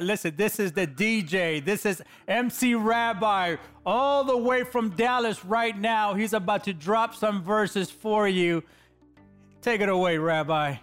Listen, 0.00 0.34
this 0.36 0.58
is 0.58 0.72
the 0.72 0.88
DJ. 0.88 1.64
This 1.64 1.86
is 1.86 2.02
MC 2.26 2.74
Rabbi, 2.74 3.56
all 3.86 4.24
the 4.24 4.36
way 4.36 4.64
from 4.64 4.90
Dallas 4.90 5.44
right 5.44 5.78
now. 5.78 6.14
He's 6.14 6.32
about 6.32 6.64
to 6.64 6.74
drop 6.74 7.14
some 7.14 7.44
verses 7.44 7.92
for 7.92 8.26
you. 8.26 8.64
Take 9.62 9.80
it 9.80 9.88
away, 9.88 10.18
Rabbi. 10.18 10.76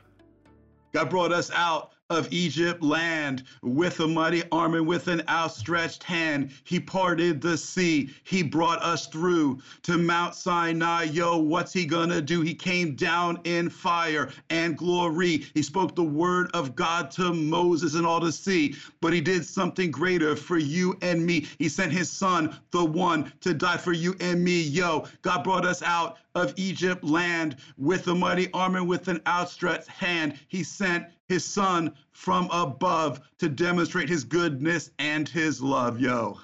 God 0.93 1.09
brought 1.09 1.33
us 1.33 1.51
out 1.53 1.90
of 2.11 2.31
Egypt 2.31 2.83
land 2.83 3.43
with 3.63 3.99
a 4.01 4.07
mighty 4.07 4.43
arm 4.51 4.75
and 4.75 4.85
with 4.85 5.07
an 5.07 5.23
outstretched 5.29 6.03
hand. 6.03 6.51
He 6.65 6.79
parted 6.79 7.41
the 7.41 7.57
sea. 7.57 8.09
He 8.23 8.43
brought 8.43 8.83
us 8.83 9.07
through 9.07 9.61
to 9.83 9.97
Mount 9.97 10.35
Sinai. 10.35 11.03
Yo, 11.03 11.37
what's 11.37 11.71
he 11.71 11.85
gonna 11.85 12.21
do? 12.21 12.41
He 12.41 12.53
came 12.53 12.95
down 12.95 13.39
in 13.45 13.69
fire 13.69 14.29
and 14.49 14.77
glory. 14.77 15.45
He 15.53 15.61
spoke 15.61 15.95
the 15.95 16.03
word 16.03 16.51
of 16.53 16.75
God 16.75 17.11
to 17.11 17.33
Moses 17.33 17.95
and 17.95 18.05
all 18.05 18.19
to 18.19 18.31
see, 18.31 18.75
but 18.99 19.13
he 19.13 19.21
did 19.21 19.45
something 19.45 19.89
greater 19.89 20.35
for 20.35 20.57
you 20.57 20.97
and 21.01 21.25
me. 21.25 21.47
He 21.59 21.69
sent 21.69 21.93
his 21.93 22.09
son, 22.09 22.55
the 22.71 22.83
one 22.83 23.31
to 23.41 23.53
die 23.53 23.77
for 23.77 23.93
you 23.93 24.15
and 24.19 24.43
me. 24.43 24.61
Yo, 24.61 25.07
God 25.21 25.43
brought 25.43 25.65
us 25.65 25.81
out 25.81 26.17
of 26.35 26.53
Egypt 26.57 27.03
land 27.03 27.57
with 27.77 28.07
a 28.07 28.15
mighty 28.15 28.51
arm 28.53 28.75
and 28.75 28.87
with 28.87 29.07
an 29.07 29.21
outstretched 29.27 29.87
hand. 29.87 30.37
He 30.47 30.63
sent 30.63 31.05
his 31.31 31.45
son 31.45 31.93
from 32.11 32.49
above 32.51 33.21
to 33.37 33.47
demonstrate 33.47 34.09
his 34.09 34.25
goodness 34.25 34.91
and 34.99 35.29
his 35.29 35.61
love, 35.61 35.97
yo. 35.97 36.37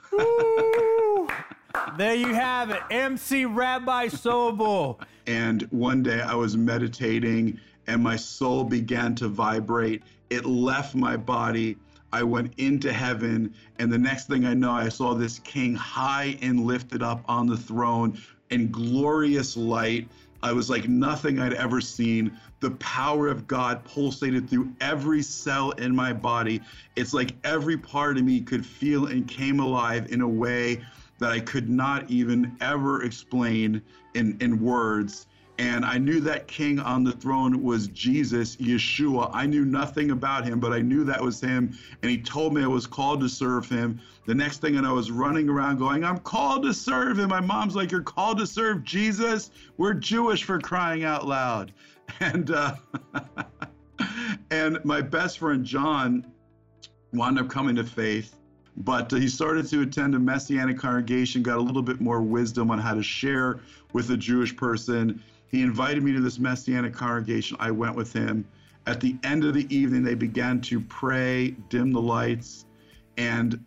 there 1.97 2.15
you 2.15 2.33
have 2.33 2.69
it, 2.69 2.81
MC 2.89 3.43
Rabbi 3.43 4.07
Sobel. 4.07 4.97
And 5.27 5.63
one 5.71 6.03
day 6.03 6.21
I 6.21 6.35
was 6.35 6.55
meditating 6.55 7.59
and 7.87 8.01
my 8.01 8.15
soul 8.15 8.63
began 8.63 9.13
to 9.15 9.27
vibrate. 9.27 10.03
It 10.29 10.45
left 10.45 10.95
my 10.95 11.17
body. 11.17 11.75
I 12.13 12.23
went 12.23 12.53
into 12.57 12.93
heaven, 12.93 13.53
and 13.79 13.91
the 13.91 13.97
next 13.97 14.27
thing 14.27 14.45
I 14.45 14.53
know, 14.53 14.71
I 14.71 14.87
saw 14.87 15.13
this 15.13 15.39
king 15.39 15.75
high 15.75 16.37
and 16.41 16.65
lifted 16.65 17.03
up 17.03 17.25
on 17.27 17.47
the 17.47 17.57
throne 17.57 18.17
in 18.49 18.71
glorious 18.71 19.57
light 19.57 20.07
I 20.43 20.53
was 20.53 20.69
like 20.69 20.87
nothing 20.87 21.39
I'd 21.39 21.53
ever 21.53 21.81
seen. 21.81 22.37
The 22.59 22.71
power 22.71 23.27
of 23.27 23.47
God 23.47 23.83
pulsated 23.83 24.49
through 24.49 24.71
every 24.81 25.21
cell 25.21 25.71
in 25.71 25.95
my 25.95 26.13
body. 26.13 26.61
It's 26.95 27.13
like 27.13 27.31
every 27.43 27.77
part 27.77 28.17
of 28.17 28.23
me 28.23 28.41
could 28.41 28.65
feel 28.65 29.07
and 29.07 29.27
came 29.27 29.59
alive 29.59 30.11
in 30.11 30.21
a 30.21 30.27
way 30.27 30.83
that 31.19 31.31
I 31.31 31.39
could 31.39 31.69
not 31.69 32.09
even 32.09 32.55
ever 32.61 33.03
explain 33.03 33.81
in, 34.13 34.37
in 34.39 34.61
words. 34.61 35.27
And 35.59 35.83
I 35.83 35.97
knew 35.97 36.19
that 36.21 36.47
king 36.47 36.79
on 36.79 37.03
the 37.03 37.11
throne 37.11 37.63
was 37.63 37.87
Jesus, 37.87 38.55
Yeshua. 38.57 39.31
I 39.33 39.47
knew 39.47 39.65
nothing 39.65 40.11
about 40.11 40.45
him, 40.45 40.59
but 40.59 40.71
I 40.71 40.81
knew 40.81 41.03
that 41.05 41.21
was 41.21 41.41
him. 41.41 41.75
And 42.01 42.11
he 42.11 42.17
told 42.19 42.53
me 42.53 42.63
I 42.63 42.67
was 42.67 42.85
called 42.85 43.21
to 43.21 43.29
serve 43.29 43.67
him. 43.67 43.99
The 44.27 44.35
next 44.35 44.61
thing, 44.61 44.75
and 44.75 44.85
I 44.85 44.91
was 44.91 45.09
running 45.09 45.49
around 45.49 45.77
going, 45.77 46.03
I'm 46.03 46.19
called 46.19 46.63
to 46.63 46.73
serve 46.73 47.17
him. 47.17 47.29
My 47.29 47.39
mom's 47.39 47.75
like, 47.75 47.91
You're 47.91 48.03
called 48.03 48.37
to 48.37 48.45
serve 48.45 48.83
Jesus? 48.83 49.49
We're 49.77 49.93
Jewish 49.93 50.43
for 50.43 50.59
crying 50.59 51.03
out 51.03 51.27
loud. 51.27 51.73
And, 52.21 52.51
uh, 52.51 52.73
and 54.49 54.83
my 54.85 55.01
best 55.01 55.39
friend, 55.39 55.65
John, 55.65 56.25
wound 57.11 57.37
up 57.37 57.49
coming 57.49 57.75
to 57.75 57.83
faith. 57.83 58.33
But 58.77 59.11
uh, 59.11 59.17
he 59.17 59.27
started 59.27 59.67
to 59.69 59.81
attend 59.81 60.15
a 60.15 60.19
messianic 60.19 60.77
congregation, 60.77 61.43
got 61.43 61.57
a 61.57 61.61
little 61.61 61.81
bit 61.81 61.99
more 61.99 62.21
wisdom 62.21 62.71
on 62.71 62.79
how 62.79 62.93
to 62.93 63.03
share 63.03 63.59
with 63.93 64.11
a 64.11 64.17
Jewish 64.17 64.55
person 64.55 65.21
he 65.49 65.61
invited 65.61 66.03
me 66.03 66.13
to 66.13 66.19
this 66.19 66.39
Messianic 66.39 66.93
congregation. 66.93 67.57
I 67.59 67.71
went 67.71 67.95
with 67.95 68.11
him. 68.11 68.45
At 68.85 68.99
the 68.99 69.15
end 69.23 69.43
of 69.43 69.53
the 69.53 69.73
evening, 69.73 70.03
they 70.03 70.15
began 70.15 70.61
to 70.61 70.79
pray, 70.81 71.51
dim 71.69 71.91
the 71.91 72.01
lights, 72.01 72.65
and 73.17 73.63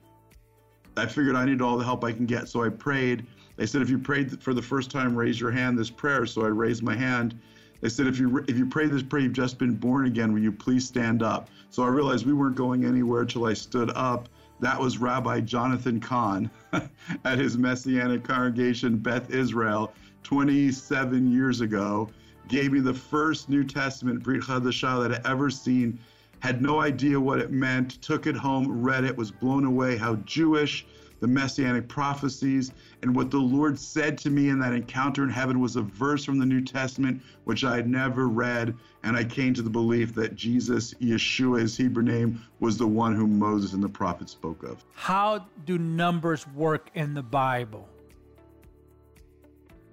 I 0.97 1.06
figured 1.06 1.36
I 1.36 1.44
needed 1.44 1.62
all 1.62 1.78
the 1.78 1.84
help 1.84 2.05
I 2.05 2.12
can 2.12 2.27
get. 2.27 2.48
So 2.48 2.62
I 2.62 2.69
prayed. 2.69 3.27
They 3.56 3.66
said, 3.66 3.83
if 3.83 3.91
you 3.91 3.98
prayed 3.98 4.42
for 4.42 4.55
the 4.55 4.62
first 4.62 4.91
time, 4.91 5.14
raise 5.14 5.41
your 5.41 5.50
hand 5.50 5.78
this 5.78 5.91
prayer. 5.91 6.27
So 6.27 6.44
I 6.44 6.48
raised 6.48 6.83
my 6.83 6.94
hand. 6.94 7.38
They 7.81 7.88
said, 7.88 8.06
if 8.06 8.19
you 8.19 8.44
if 8.47 8.59
you 8.59 8.66
pray 8.66 8.87
this 8.87 9.03
prayer, 9.03 9.22
you've 9.22 9.32
just 9.32 9.59
been 9.59 9.75
born 9.75 10.06
again. 10.06 10.32
Will 10.32 10.41
you 10.41 10.53
please 10.53 10.87
stand 10.87 11.22
up? 11.22 11.49
So 11.70 11.82
I 11.82 11.88
realized 11.88 12.26
we 12.26 12.34
weren't 12.34 12.56
going 12.56 12.84
anywhere 12.84 13.25
till 13.25 13.47
I 13.47 13.54
stood 13.54 13.91
up. 13.94 14.28
That 14.60 14.78
was 14.78 14.98
Rabbi 14.98 15.41
Jonathan 15.41 16.00
Cahn 16.00 16.50
at 17.25 17.38
his 17.38 17.56
Messianic 17.56 18.25
congregation, 18.25 18.97
Beth 18.97 19.31
Israel. 19.31 19.93
27 20.22 21.32
years 21.32 21.62
ago, 21.62 22.09
gave 22.48 22.72
me 22.72 22.81
the 22.81 22.93
first 22.93 23.49
New 23.49 23.65
Testament, 23.65 24.22
Brit 24.22 24.43
Chadashah, 24.43 25.09
that 25.09 25.26
I 25.26 25.31
ever 25.31 25.49
seen, 25.49 25.99
had 26.41 26.60
no 26.60 26.81
idea 26.81 27.19
what 27.19 27.38
it 27.38 27.50
meant, 27.50 28.03
took 28.03 28.26
it 28.26 28.37
home, 28.37 28.82
read 28.82 29.04
it, 29.04 29.16
was 29.16 29.31
blown 29.31 29.65
away 29.65 29.97
how 29.97 30.16
Jewish 30.16 30.84
the 31.20 31.26
messianic 31.26 31.88
prophecies 31.88 32.72
and 33.03 33.14
what 33.14 33.31
the 33.31 33.38
Lord 33.38 33.78
said 33.78 34.19
to 34.19 34.31
me 34.31 34.48
in 34.48 34.58
that 34.60 34.72
encounter 34.72 35.22
in 35.22 35.31
heaven 35.31 35.60
was 35.60 35.76
a 35.76 35.82
verse 35.82 36.25
from 36.25 36.38
the 36.38 36.47
New 36.47 36.62
Testament 36.62 37.22
which 37.44 37.64
I 37.64 37.76
had 37.76 37.88
never 37.88 38.28
read 38.28 38.75
and 39.03 39.16
I 39.16 39.25
came 39.25 39.54
to 39.54 39.62
the 39.62 39.70
belief 39.70 40.14
that 40.14 40.34
Jesus 40.34 40.94
Yeshua 40.94 41.60
his 41.60 41.76
Hebrew 41.76 42.03
name 42.03 42.42
was 42.58 42.76
the 42.76 42.86
one 42.86 43.14
whom 43.14 43.38
Moses 43.38 43.72
and 43.72 43.82
the 43.82 43.88
prophets 43.88 44.32
spoke 44.32 44.62
of. 44.62 44.84
How 44.94 45.47
do 45.64 45.78
numbers 45.78 46.47
work 46.48 46.91
in 46.94 47.14
the 47.14 47.22
Bible? 47.22 47.88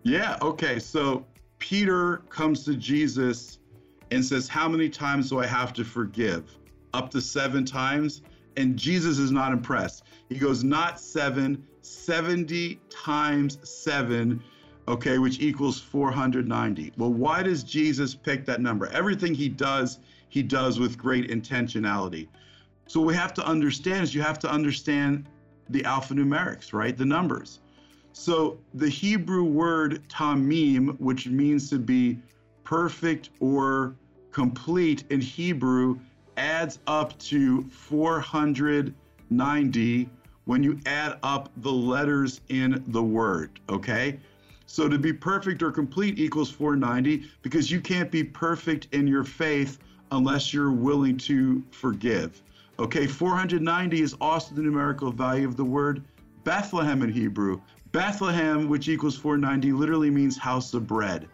Yeah, 0.04 0.38
okay. 0.42 0.80
So 0.80 1.26
Peter 1.60 2.18
comes 2.30 2.64
to 2.66 2.76
Jesus 2.76 3.60
and 4.12 4.24
says, 4.24 4.48
How 4.48 4.70
many 4.70 4.90
times 4.90 5.30
do 5.30 5.40
I 5.40 5.46
have 5.46 5.74
to 5.74 5.84
forgive? 5.84 6.58
Up 6.94 7.10
to 7.12 7.22
seven 7.22 7.66
times. 7.66 8.22
And 8.58 8.78
Jesus 8.78 9.20
is 9.20 9.32
not 9.32 9.54
impressed. 9.54 10.04
He 10.30 10.38
goes, 10.38 10.64
Not 10.64 11.00
seven, 11.00 11.66
70 11.82 12.80
times 12.90 13.60
seven, 13.64 14.44
okay, 14.88 15.20
which 15.20 15.40
equals 15.40 15.80
490. 15.80 16.94
Well, 16.98 17.14
why 17.14 17.44
does 17.44 17.64
Jesus 17.64 18.14
pick 18.14 18.46
that 18.46 18.60
number? 18.60 18.88
Everything 18.88 19.34
he 19.34 19.48
does, 19.48 20.00
he 20.30 20.44
does 20.44 20.80
with 20.80 20.98
great 20.98 21.30
intentionality. 21.30 22.28
So, 22.88 23.00
what 23.00 23.08
we 23.08 23.14
have 23.16 23.34
to 23.36 23.46
understand 23.46 24.04
is 24.04 24.16
you 24.16 24.22
have 24.22 24.40
to 24.40 24.52
understand 24.52 25.28
the 25.70 25.82
alphanumerics, 25.82 26.74
right? 26.74 26.98
The 26.98 27.06
numbers. 27.06 27.60
So 28.20 28.58
the 28.74 28.90
Hebrew 28.90 29.44
word 29.44 30.02
tamim, 30.10 31.00
which 31.00 31.28
means 31.28 31.70
to 31.70 31.78
be 31.78 32.20
perfect 32.64 33.30
or 33.40 33.96
complete 34.32 35.04
in 35.12 35.22
Hebrew, 35.22 36.00
adds 36.38 36.80
up 36.88 37.18
to 37.20 37.64
490 37.64 40.10
when 40.46 40.64
you 40.64 40.80
add 40.86 41.20
up 41.24 41.50
the 41.58 41.72
letters 41.72 42.42
in 42.50 42.84
the 42.88 43.04
word, 43.04 43.60
okay? 43.70 44.20
So 44.66 44.88
to 44.88 44.98
be 44.98 45.14
perfect 45.14 45.64
or 45.64 45.72
complete 45.72 46.20
equals 46.20 46.50
490 46.50 47.26
because 47.42 47.72
you 47.72 47.82
can't 47.82 48.12
be 48.12 48.24
perfect 48.24 48.88
in 48.94 49.08
your 49.08 49.24
faith 49.24 49.80
unless 50.12 50.54
you're 50.54 50.72
willing 50.72 51.18
to 51.18 51.64
forgive. 51.72 52.42
Okay, 52.80 53.08
490 53.08 54.02
is 54.02 54.16
also 54.22 54.54
the 54.54 54.62
numerical 54.62 55.12
value 55.12 55.48
of 55.48 55.58
the 55.58 55.66
word 55.66 56.04
Bethlehem 56.44 57.02
in 57.02 57.12
Hebrew. 57.12 57.60
Bethlehem, 57.92 58.70
which 58.70 58.88
equals 58.88 59.18
490, 59.18 59.72
literally 59.72 60.10
means 60.10 60.38
house 60.38 60.74
of 60.74 60.86
bread. 60.86 61.28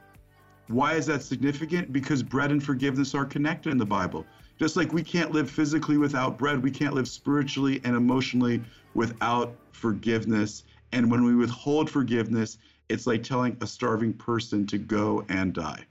Why 0.68 0.94
is 0.94 1.06
that 1.08 1.22
significant? 1.22 1.92
Because 1.92 2.24
bread 2.24 2.52
and 2.52 2.64
forgiveness 2.64 3.14
are 3.14 3.26
connected 3.26 3.72
in 3.72 3.78
the 3.78 3.86
Bible. 3.86 4.26
Just 4.60 4.76
like 4.76 4.94
we 4.94 5.04
can't 5.04 5.32
live 5.32 5.50
physically 5.50 5.98
without 5.98 6.38
bread, 6.38 6.62
we 6.62 6.72
can't 6.72 6.94
live 6.94 7.08
spiritually 7.08 7.82
and 7.84 7.96
emotionally 7.96 8.62
without 8.94 9.56
forgiveness. 9.72 10.64
And 10.92 11.10
when 11.10 11.24
we 11.24 11.36
withhold 11.36 11.90
forgiveness, 11.90 12.60
it's 12.90 13.08
like 13.08 13.24
telling 13.24 13.58
a 13.62 13.68
starving 13.68 14.14
person 14.14 14.68
to 14.68 14.78
go 14.78 15.26
and 15.30 15.54
die. 15.54 15.86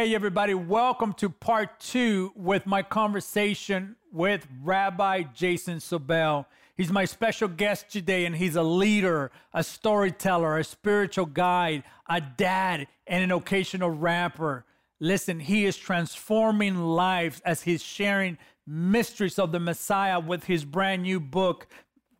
Hey, 0.00 0.14
everybody, 0.14 0.54
welcome 0.54 1.12
to 1.18 1.28
part 1.28 1.78
two 1.78 2.32
with 2.34 2.64
my 2.64 2.82
conversation 2.82 3.96
with 4.10 4.48
Rabbi 4.62 5.24
Jason 5.34 5.76
Sobel. 5.76 6.46
He's 6.74 6.90
my 6.90 7.04
special 7.04 7.48
guest 7.48 7.90
today, 7.90 8.24
and 8.24 8.34
he's 8.34 8.56
a 8.56 8.62
leader, 8.62 9.30
a 9.52 9.62
storyteller, 9.62 10.56
a 10.56 10.64
spiritual 10.64 11.26
guide, 11.26 11.82
a 12.08 12.18
dad, 12.18 12.86
and 13.06 13.22
an 13.22 13.30
occasional 13.30 13.90
rapper. 13.90 14.64
Listen, 15.00 15.38
he 15.38 15.66
is 15.66 15.76
transforming 15.76 16.76
lives 16.78 17.42
as 17.44 17.64
he's 17.64 17.82
sharing 17.82 18.38
mysteries 18.66 19.38
of 19.38 19.52
the 19.52 19.60
Messiah 19.60 20.18
with 20.18 20.44
his 20.44 20.64
brand 20.64 21.02
new 21.02 21.20
book 21.20 21.66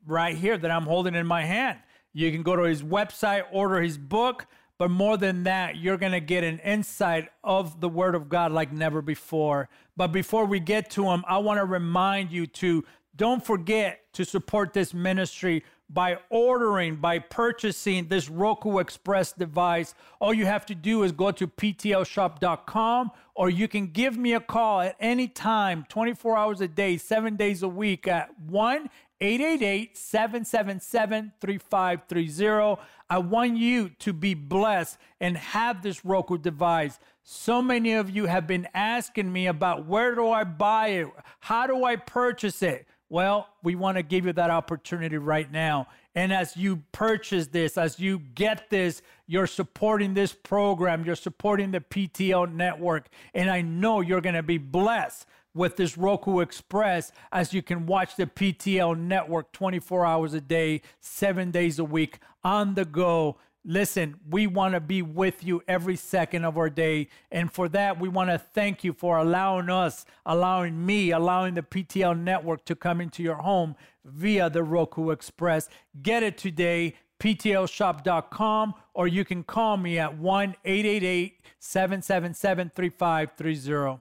right 0.06 0.36
here 0.36 0.58
that 0.58 0.70
I'm 0.70 0.84
holding 0.84 1.14
in 1.14 1.26
my 1.26 1.46
hand. 1.46 1.78
You 2.12 2.30
can 2.30 2.42
go 2.42 2.56
to 2.56 2.64
his 2.64 2.82
website, 2.82 3.44
order 3.50 3.80
his 3.80 3.96
book. 3.96 4.46
But 4.80 4.90
more 4.90 5.18
than 5.18 5.42
that, 5.42 5.76
you're 5.76 5.98
going 5.98 6.12
to 6.12 6.20
get 6.20 6.42
an 6.42 6.58
insight 6.60 7.28
of 7.44 7.82
the 7.82 7.88
Word 7.90 8.14
of 8.14 8.30
God 8.30 8.50
like 8.50 8.72
never 8.72 9.02
before. 9.02 9.68
But 9.94 10.06
before 10.06 10.46
we 10.46 10.58
get 10.58 10.88
to 10.92 11.04
them, 11.04 11.22
I 11.28 11.36
want 11.36 11.58
to 11.58 11.66
remind 11.66 12.32
you 12.32 12.46
to 12.46 12.86
Don't 13.14 13.44
forget 13.44 14.00
to 14.14 14.24
support 14.24 14.72
this 14.72 14.94
ministry 14.94 15.64
by 15.90 16.16
ordering, 16.30 16.96
by 16.96 17.18
purchasing 17.18 18.08
this 18.08 18.30
Roku 18.30 18.78
Express 18.78 19.32
device. 19.32 19.94
All 20.18 20.32
you 20.32 20.46
have 20.46 20.64
to 20.66 20.74
do 20.74 21.02
is 21.02 21.12
go 21.12 21.30
to 21.30 21.46
ptlshop.com 21.46 23.10
or 23.34 23.50
you 23.50 23.68
can 23.68 23.88
give 23.88 24.16
me 24.16 24.32
a 24.32 24.40
call 24.40 24.80
at 24.80 24.96
any 24.98 25.28
time, 25.28 25.84
24 25.90 26.38
hours 26.38 26.60
a 26.62 26.68
day, 26.68 26.96
seven 26.96 27.36
days 27.36 27.62
a 27.62 27.68
week 27.68 28.08
at 28.08 28.30
1 28.40 28.88
888 29.20 29.96
777 29.96 31.32
3530. 31.40 32.82
I 33.10 33.18
want 33.18 33.56
you 33.56 33.88
to 33.98 34.12
be 34.12 34.34
blessed 34.34 34.96
and 35.20 35.36
have 35.36 35.82
this 35.82 36.04
Roku 36.04 36.38
device. 36.38 37.00
So 37.24 37.60
many 37.60 37.94
of 37.94 38.08
you 38.08 38.26
have 38.26 38.46
been 38.46 38.68
asking 38.72 39.32
me 39.32 39.48
about 39.48 39.86
where 39.86 40.14
do 40.14 40.30
I 40.30 40.44
buy 40.44 40.88
it? 40.88 41.08
How 41.40 41.66
do 41.66 41.84
I 41.84 41.96
purchase 41.96 42.62
it? 42.62 42.86
Well, 43.08 43.48
we 43.64 43.74
want 43.74 43.96
to 43.96 44.04
give 44.04 44.24
you 44.24 44.32
that 44.34 44.50
opportunity 44.50 45.18
right 45.18 45.50
now. 45.50 45.88
And 46.14 46.32
as 46.32 46.56
you 46.56 46.84
purchase 46.92 47.48
this, 47.48 47.76
as 47.76 47.98
you 47.98 48.20
get 48.20 48.70
this, 48.70 49.02
you're 49.26 49.48
supporting 49.48 50.14
this 50.14 50.32
program, 50.32 51.04
you're 51.04 51.16
supporting 51.16 51.72
the 51.72 51.80
PTL 51.80 52.52
network. 52.52 53.08
And 53.34 53.50
I 53.50 53.62
know 53.62 54.00
you're 54.00 54.20
going 54.20 54.36
to 54.36 54.44
be 54.44 54.58
blessed 54.58 55.26
with 55.54 55.76
this 55.76 55.96
Roku 55.96 56.40
Express 56.40 57.12
as 57.32 57.52
you 57.52 57.62
can 57.62 57.86
watch 57.86 58.16
the 58.16 58.26
PTL 58.26 58.98
network 58.98 59.52
24 59.52 60.06
hours 60.06 60.34
a 60.34 60.40
day, 60.40 60.82
seven 61.00 61.50
days 61.50 61.78
a 61.78 61.84
week 61.84 62.18
on 62.42 62.74
the 62.74 62.84
go 62.84 63.36
Listen, 63.64 64.18
we 64.28 64.46
want 64.46 64.72
to 64.72 64.80
be 64.80 65.02
with 65.02 65.44
you 65.44 65.62
every 65.68 65.96
second 65.96 66.44
of 66.44 66.56
our 66.56 66.70
day. 66.70 67.08
And 67.30 67.52
for 67.52 67.68
that, 67.68 68.00
we 68.00 68.08
want 68.08 68.30
to 68.30 68.38
thank 68.38 68.82
you 68.82 68.94
for 68.94 69.18
allowing 69.18 69.68
us, 69.68 70.06
allowing 70.24 70.86
me, 70.86 71.10
allowing 71.10 71.54
the 71.54 71.62
PTL 71.62 72.18
network 72.18 72.64
to 72.66 72.74
come 72.74 73.02
into 73.02 73.22
your 73.22 73.36
home 73.36 73.76
via 74.04 74.48
the 74.48 74.62
Roku 74.62 75.10
Express. 75.10 75.68
Get 76.00 76.22
it 76.22 76.38
today, 76.38 76.94
ptlshop.com, 77.20 78.74
or 78.94 79.06
you 79.06 79.26
can 79.26 79.44
call 79.44 79.76
me 79.76 79.98
at 79.98 80.16
1 80.16 80.54
888 80.64 81.40
777 81.58 82.70
3530. 82.74 84.00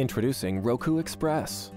Introducing 0.00 0.62
Roku 0.62 0.96
Express. 0.96 1.72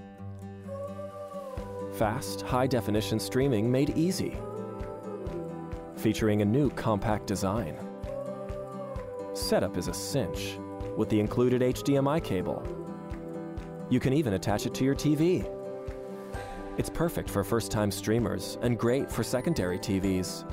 Fast, 1.92 2.40
high 2.40 2.66
definition 2.66 3.20
streaming 3.20 3.70
made 3.70 3.90
easy 3.98 4.38
featuring 5.94 6.40
a 6.40 6.44
new 6.46 6.70
compact 6.70 7.26
design. 7.26 7.76
Setup 9.34 9.76
is 9.76 9.88
a 9.88 9.92
cinch 9.92 10.56
with 10.96 11.10
the 11.10 11.20
included 11.20 11.60
HDMI 11.60 12.24
cable. 12.24 12.66
You 13.90 14.00
can 14.00 14.14
even 14.14 14.32
attach 14.32 14.64
it 14.64 14.72
to 14.76 14.84
your 14.84 14.94
TV. 14.94 15.46
It's 16.78 16.88
perfect 16.88 17.28
for 17.28 17.44
first-time 17.44 17.90
streamers 17.90 18.56
and 18.62 18.78
great 18.78 19.12
for 19.12 19.22
secondary 19.22 19.78
TVs. 19.78 20.50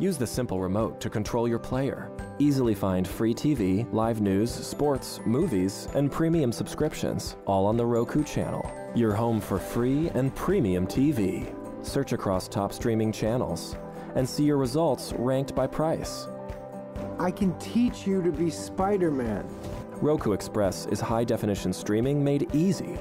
Use 0.00 0.16
the 0.16 0.26
simple 0.26 0.62
remote 0.62 0.98
to 1.02 1.10
control 1.10 1.46
your 1.46 1.58
player. 1.58 2.10
Easily 2.38 2.74
find 2.74 3.06
free 3.06 3.34
TV, 3.34 3.86
live 3.92 4.22
news, 4.22 4.50
sports, 4.50 5.20
movies, 5.26 5.88
and 5.94 6.10
premium 6.10 6.52
subscriptions, 6.52 7.36
all 7.44 7.66
on 7.66 7.76
the 7.76 7.84
Roku 7.84 8.24
channel. 8.24 8.72
Your 8.94 9.12
home 9.12 9.42
for 9.42 9.58
free 9.58 10.08
and 10.14 10.34
premium 10.34 10.86
TV. 10.86 11.54
Search 11.84 12.14
across 12.14 12.48
top 12.48 12.72
streaming 12.72 13.12
channels 13.12 13.76
and 14.14 14.26
see 14.26 14.44
your 14.44 14.56
results 14.56 15.12
ranked 15.18 15.54
by 15.54 15.66
price. 15.66 16.28
I 17.18 17.30
can 17.30 17.52
teach 17.58 18.06
you 18.06 18.22
to 18.22 18.32
be 18.32 18.48
Spider 18.48 19.10
Man. 19.10 19.46
Roku 20.00 20.32
Express 20.32 20.86
is 20.86 20.98
high 20.98 21.24
definition 21.24 21.74
streaming 21.74 22.24
made 22.24 22.48
easy 22.54 22.96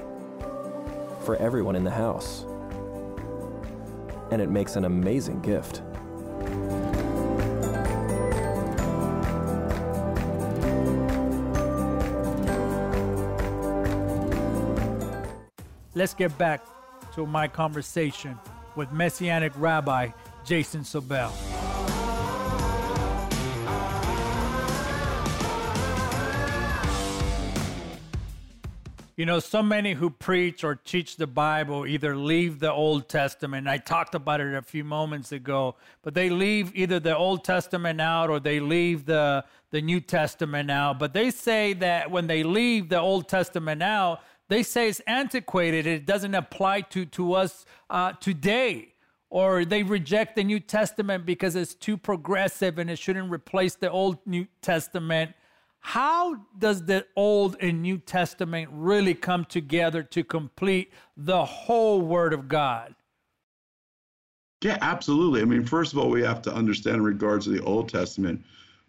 for 1.22 1.38
everyone 1.38 1.78
in 1.78 1.86
the 1.86 1.92
house. 1.92 2.46
And 4.32 4.42
it 4.42 4.50
makes 4.50 4.76
an 4.76 4.84
amazing 4.84 5.40
gift. 5.40 5.82
Let's 16.00 16.14
get 16.14 16.38
back 16.38 16.66
to 17.16 17.26
my 17.26 17.50
conversation 17.50 18.40
with 18.78 18.90
Messianic 18.94 19.52
Rabbi 19.58 20.12
Jason 20.46 20.84
Sobel. 20.84 21.30
You 29.18 29.26
know, 29.26 29.40
so 29.40 29.62
many 29.62 29.92
who 29.92 30.10
preach 30.10 30.64
or 30.64 30.76
teach 30.76 31.18
the 31.18 31.28
Bible 31.28 31.86
either 31.86 32.16
leave 32.16 32.60
the 32.60 32.72
Old 32.72 33.10
Testament. 33.10 33.68
I 33.68 33.76
talked 33.76 34.16
about 34.16 34.40
it 34.40 34.56
a 34.56 34.62
few 34.62 34.86
moments 34.86 35.34
ago, 35.34 35.76
but 36.04 36.14
they 36.14 36.30
leave 36.30 36.74
either 36.74 37.02
the 37.02 37.18
Old 37.18 37.44
Testament 37.44 38.00
out 38.00 38.30
or 38.30 38.40
they 38.40 38.62
leave 38.62 39.06
the, 39.06 39.44
the 39.72 39.82
New 39.82 40.00
Testament 40.00 40.72
out. 40.72 40.98
But 40.98 41.12
they 41.12 41.30
say 41.30 41.74
that 41.74 42.10
when 42.10 42.28
they 42.28 42.44
leave 42.44 42.88
the 42.88 43.02
Old 43.02 43.28
Testament 43.28 43.84
out, 43.84 44.22
they 44.50 44.64
say 44.64 44.90
it's 44.90 45.00
antiquated. 45.02 45.88
It 45.88 46.06
doesn't 46.06 46.36
apply 46.36 46.82
to, 46.82 47.06
to 47.06 47.34
us 47.34 47.66
uh, 47.90 48.14
today 48.14 48.94
or 49.30 49.64
they 49.64 49.84
reject 49.84 50.36
the 50.36 50.44
New 50.44 50.60
Testament 50.60 51.26
because 51.26 51.56
it's 51.56 51.76
too 51.76 51.98
progressive 51.98 52.80
and 52.80 52.90
it 52.90 52.98
shouldn't 52.98 53.32
replace 53.32 53.76
the 53.76 53.90
Old 53.90 54.18
New 54.26 54.48
Testament. 54.62 55.34
How 55.82 56.36
does 56.58 56.84
the 56.86 57.06
Old 57.16 57.56
and 57.62 57.82
New 57.82 58.00
Testament 58.00 58.70
really 58.74 59.14
come 59.14 59.46
together 59.46 60.04
to 60.04 60.24
complete 60.24 60.92
the 61.16 61.46
whole 61.46 62.02
Word 62.02 62.34
of 62.34 62.48
God? 62.48 62.96
Yeah, 64.62 64.78
absolutely. 64.82 65.42
I 65.42 65.46
mean, 65.46 65.64
first 65.64 65.94
of 65.94 66.00
all, 66.00 66.10
we 66.10 66.22
have 66.24 66.42
to 66.42 66.54
understand 66.54 66.98
in 66.98 67.04
regards 67.04 67.46
to 67.46 67.52
the 67.52 67.64
Old 67.64 67.88
Testament, 67.88 68.44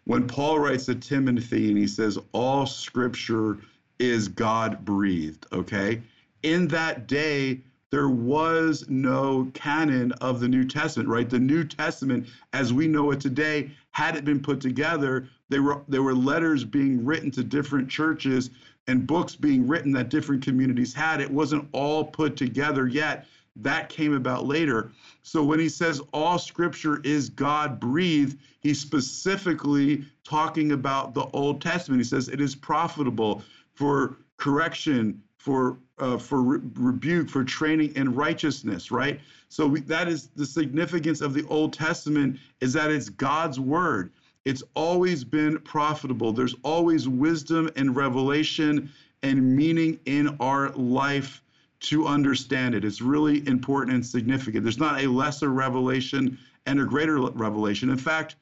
when 0.05 0.27
Paul 0.27 0.59
writes 0.59 0.85
to 0.87 0.95
Timothy 0.95 1.69
and 1.69 1.77
he 1.77 1.87
says, 1.87 2.17
All 2.33 2.65
scripture 2.65 3.59
is 4.01 4.27
God 4.27 4.83
breathed, 4.83 5.45
okay? 5.53 6.01
In 6.41 6.67
that 6.69 7.07
day, 7.07 7.61
there 7.91 8.09
was 8.09 8.85
no 8.89 9.51
canon 9.53 10.11
of 10.13 10.39
the 10.39 10.47
New 10.47 10.65
Testament, 10.65 11.07
right? 11.07 11.29
The 11.29 11.39
New 11.39 11.63
Testament, 11.63 12.27
as 12.51 12.73
we 12.73 12.87
know 12.87 13.11
it 13.11 13.19
today, 13.19 13.69
had 13.91 14.15
it 14.15 14.25
been 14.25 14.39
put 14.39 14.59
together, 14.59 15.27
there 15.49 15.61
were 15.61 15.81
there 15.87 16.01
were 16.01 16.15
letters 16.15 16.63
being 16.63 17.05
written 17.05 17.29
to 17.31 17.43
different 17.43 17.89
churches 17.89 18.49
and 18.87 19.05
books 19.05 19.35
being 19.35 19.67
written 19.67 19.91
that 19.91 20.09
different 20.09 20.43
communities 20.43 20.93
had. 20.93 21.21
It 21.21 21.29
wasn't 21.29 21.67
all 21.71 22.03
put 22.03 22.35
together 22.35 22.87
yet. 22.87 23.27
That 23.57 23.89
came 23.89 24.13
about 24.13 24.45
later. 24.45 24.93
So 25.21 25.43
when 25.43 25.59
he 25.59 25.69
says 25.69 26.01
all 26.13 26.39
scripture 26.39 27.01
is 27.03 27.29
God 27.29 27.79
breathed, 27.79 28.39
he's 28.61 28.79
specifically 28.79 30.05
talking 30.23 30.71
about 30.71 31.13
the 31.13 31.25
Old 31.33 31.61
Testament. 31.61 31.99
He 31.99 32.05
says 32.05 32.29
it 32.29 32.41
is 32.41 32.55
profitable 32.55 33.43
for 33.81 34.17
correction, 34.37 35.19
for 35.39 35.79
uh, 35.97 36.15
for 36.15 36.43
re- 36.43 36.59
rebuke, 36.75 37.27
for 37.27 37.43
training 37.43 37.91
in 37.95 38.13
righteousness, 38.13 38.91
right? 38.91 39.19
So 39.49 39.65
we, 39.65 39.79
that 39.81 40.07
is 40.07 40.27
the 40.35 40.45
significance 40.45 41.19
of 41.19 41.33
the 41.33 41.47
Old 41.47 41.73
Testament 41.73 42.37
is 42.59 42.73
that 42.73 42.91
it's 42.91 43.09
God's 43.09 43.59
word. 43.59 44.11
It's 44.45 44.61
always 44.75 45.23
been 45.23 45.57
profitable. 45.61 46.31
There's 46.31 46.53
always 46.61 47.07
wisdom 47.07 47.71
and 47.75 47.95
revelation 47.95 48.91
and 49.23 49.55
meaning 49.55 49.99
in 50.05 50.37
our 50.39 50.69
life 50.73 51.41
to 51.79 52.05
understand 52.05 52.75
it. 52.75 52.85
It's 52.85 53.01
really 53.01 53.47
important 53.47 53.95
and 53.95 54.05
significant. 54.05 54.63
There's 54.63 54.77
not 54.77 55.01
a 55.01 55.07
lesser 55.07 55.49
revelation 55.49 56.37
and 56.67 56.79
a 56.79 56.85
greater 56.85 57.19
revelation. 57.19 57.89
In 57.89 57.97
fact, 57.97 58.35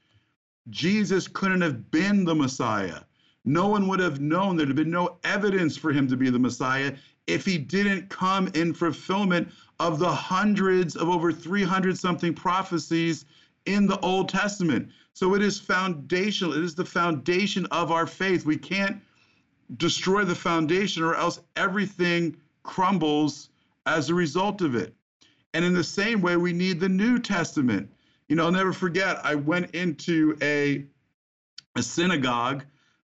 Jesus 0.70 1.30
couldn't 1.30 1.62
have 1.62 1.92
been 1.92 2.26
the 2.26 2.36
Messiah. 2.36 3.00
No 3.46 3.68
one 3.68 3.88
would 3.88 4.00
have 4.00 4.20
known. 4.20 4.58
There'd 4.58 4.70
have 4.70 4.76
been 4.76 4.92
no 4.92 5.18
evidence 5.24 5.78
for 5.78 5.92
him 5.92 6.08
to 6.08 6.18
be 6.18 6.30
the 6.30 6.40
Messiah 6.40 6.96
if 7.28 7.46
he 7.46 7.58
didn't 7.58 8.10
come 8.10 8.48
in 8.56 8.74
fulfillment 8.74 9.50
of 9.80 10.00
the 10.00 10.12
hundreds 10.12 10.96
of 10.96 11.10
over 11.10 11.32
300 11.32 11.98
something 11.98 12.34
prophecies 12.34 13.26
in 13.66 13.86
the 13.86 14.00
Old 14.00 14.30
Testament. 14.30 14.90
So 15.14 15.36
it 15.36 15.42
is 15.42 15.60
foundational. 15.60 16.54
It 16.54 16.64
is 16.64 16.76
the 16.76 16.86
foundation 16.86 17.66
of 17.68 17.92
our 17.92 18.08
faith. 18.08 18.46
We 18.46 18.58
can't 18.58 19.02
destroy 19.78 20.24
the 20.24 20.36
foundation 20.36 21.04
or 21.04 21.16
else 21.16 21.40
everything 21.56 22.36
crumbles 22.64 23.50
as 23.86 24.10
a 24.10 24.14
result 24.14 24.62
of 24.62 24.76
it. 24.76 24.94
And 25.54 25.66
in 25.66 25.74
the 25.74 25.84
same 25.84 26.22
way, 26.22 26.38
we 26.38 26.54
need 26.54 26.80
the 26.80 26.90
New 26.90 27.20
Testament. 27.20 27.90
You 28.28 28.36
know, 28.36 28.46
I'll 28.46 28.52
never 28.52 28.74
forget, 28.74 29.20
I 29.24 29.36
went 29.36 29.72
into 29.72 30.38
a, 30.42 30.86
a 31.76 31.82
synagogue, 31.82 32.66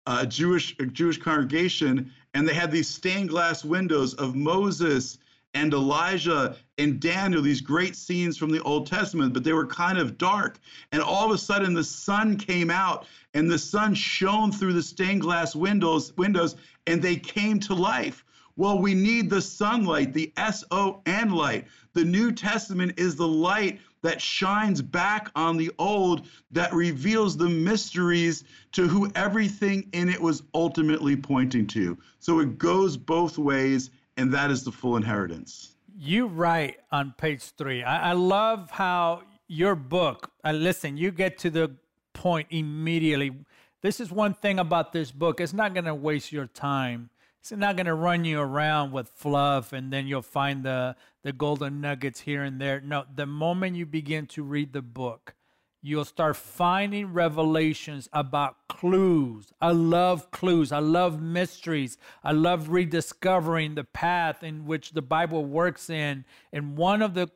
a 0.07 0.26
Jewish, 0.26 0.75
a 0.78 0.87
Jewish 0.87 1.19
congregation, 1.19 2.12
and 2.35 2.49
they 2.49 2.54
had 2.54 2.71
these 2.71 2.88
stained 2.88 3.28
glass 3.28 3.64
windows 3.64 4.14
of 4.14 4.35
Moses 4.35 5.19
and 5.54 5.75
Elijah 5.75 6.57
and 6.78 7.00
Daniel, 7.00 7.42
these 7.42 7.61
great 7.61 7.97
scenes 7.97 8.37
from 8.37 8.50
the 8.50 8.62
Old 8.62 8.87
Testament, 8.87 9.35
but 9.35 9.42
they 9.42 9.52
were 9.52 9.66
kind 9.66 9.99
of 9.99 10.16
dark. 10.16 10.59
And 10.92 11.02
all 11.02 11.26
of 11.26 11.33
a 11.33 11.38
sudden 11.38 11.75
the 11.75 11.85
sun 11.85 12.37
came 12.37 12.71
out 12.71 13.07
and 13.35 13.50
the 13.50 13.59
sun 13.59 13.95
shone 13.95 14.52
through 14.52 14.75
the 14.75 14.83
stained 14.83 15.23
glass 15.23 15.57
windows 15.57 16.16
windows 16.16 16.57
and 16.87 17.02
they 17.02 17.16
came 17.16 17.59
to 17.61 17.75
life. 17.75 18.25
Well, 18.61 18.79
we 18.79 18.93
need 18.93 19.31
the 19.31 19.40
sunlight, 19.40 20.12
the 20.12 20.35
S 20.37 20.64
O 20.71 21.00
N 21.07 21.31
light. 21.31 21.64
The 21.95 22.05
New 22.05 22.31
Testament 22.31 22.93
is 22.99 23.17
the 23.17 23.26
light 23.26 23.81
that 24.02 24.21
shines 24.21 24.83
back 24.83 25.31
on 25.35 25.57
the 25.57 25.71
old, 25.79 26.26
that 26.50 26.71
reveals 26.75 27.38
the 27.38 27.49
mysteries 27.49 28.45
to 28.73 28.87
who 28.87 29.11
everything 29.14 29.88
in 29.95 30.11
it 30.11 30.21
was 30.21 30.43
ultimately 30.52 31.17
pointing 31.17 31.67
to. 31.69 31.97
So 32.19 32.40
it 32.40 32.59
goes 32.59 32.99
both 32.99 33.38
ways, 33.38 33.88
and 34.19 34.31
that 34.35 34.50
is 34.50 34.62
the 34.62 34.73
full 34.73 34.99
inheritance. 34.99 35.76
You 35.99 36.26
write 36.26 36.81
on 36.93 37.14
page 37.17 37.43
three. 37.57 37.83
I, 37.83 38.11
I 38.11 38.12
love 38.12 38.71
how 38.71 39.23
your 39.49 39.75
book, 39.75 40.31
uh, 40.45 40.52
listen, 40.52 40.99
you 40.99 41.12
get 41.12 41.38
to 41.38 41.49
the 41.49 41.76
point 42.12 42.49
immediately. 42.50 43.33
This 43.81 44.00
is 44.00 44.12
one 44.12 44.35
thing 44.35 44.59
about 44.59 44.93
this 44.93 45.11
book. 45.11 45.40
It's 45.40 45.55
not 45.55 45.73
going 45.73 45.87
to 45.87 45.95
waste 45.95 46.31
your 46.31 46.47
time. 46.47 47.09
It's 47.40 47.52
not 47.52 47.76
going 47.76 47.87
to 47.87 47.94
run 47.94 48.25
you 48.25 48.38
around 48.38 48.92
with 48.92 49.09
fluff 49.09 49.73
and 49.73 49.90
then 49.90 50.06
you'll 50.06 50.20
find 50.20 50.62
the, 50.62 50.94
the 51.23 51.32
golden 51.32 51.80
nuggets 51.80 52.20
here 52.20 52.42
and 52.42 52.61
there. 52.61 52.80
No, 52.80 53.04
the 53.14 53.26
moment 53.26 53.76
you 53.76 53.87
begin 53.87 54.26
to 54.28 54.42
read 54.42 54.75
the 54.75 54.82
book, 54.82 55.35
you'll 55.80 56.04
start 56.04 56.37
finding 56.37 57.14
revelations 57.14 58.11
about 58.12 58.56
clues. 58.68 59.52
I 59.59 59.70
love 59.73 60.30
clues. 60.30 60.70
I 60.70 60.80
love 60.80 61.23
mysteries. 61.23 61.97
I 62.23 62.32
love 62.32 62.68
rediscovering 62.68 63.75
the 63.75 63.85
path 63.85 64.42
in 64.42 64.66
which 64.66 64.92
the 64.92 65.02
Bible 65.02 65.44
works 65.44 65.88
in. 65.88 66.26
And 66.52 66.76
one 66.76 67.00
of 67.00 67.14
the 67.14 67.30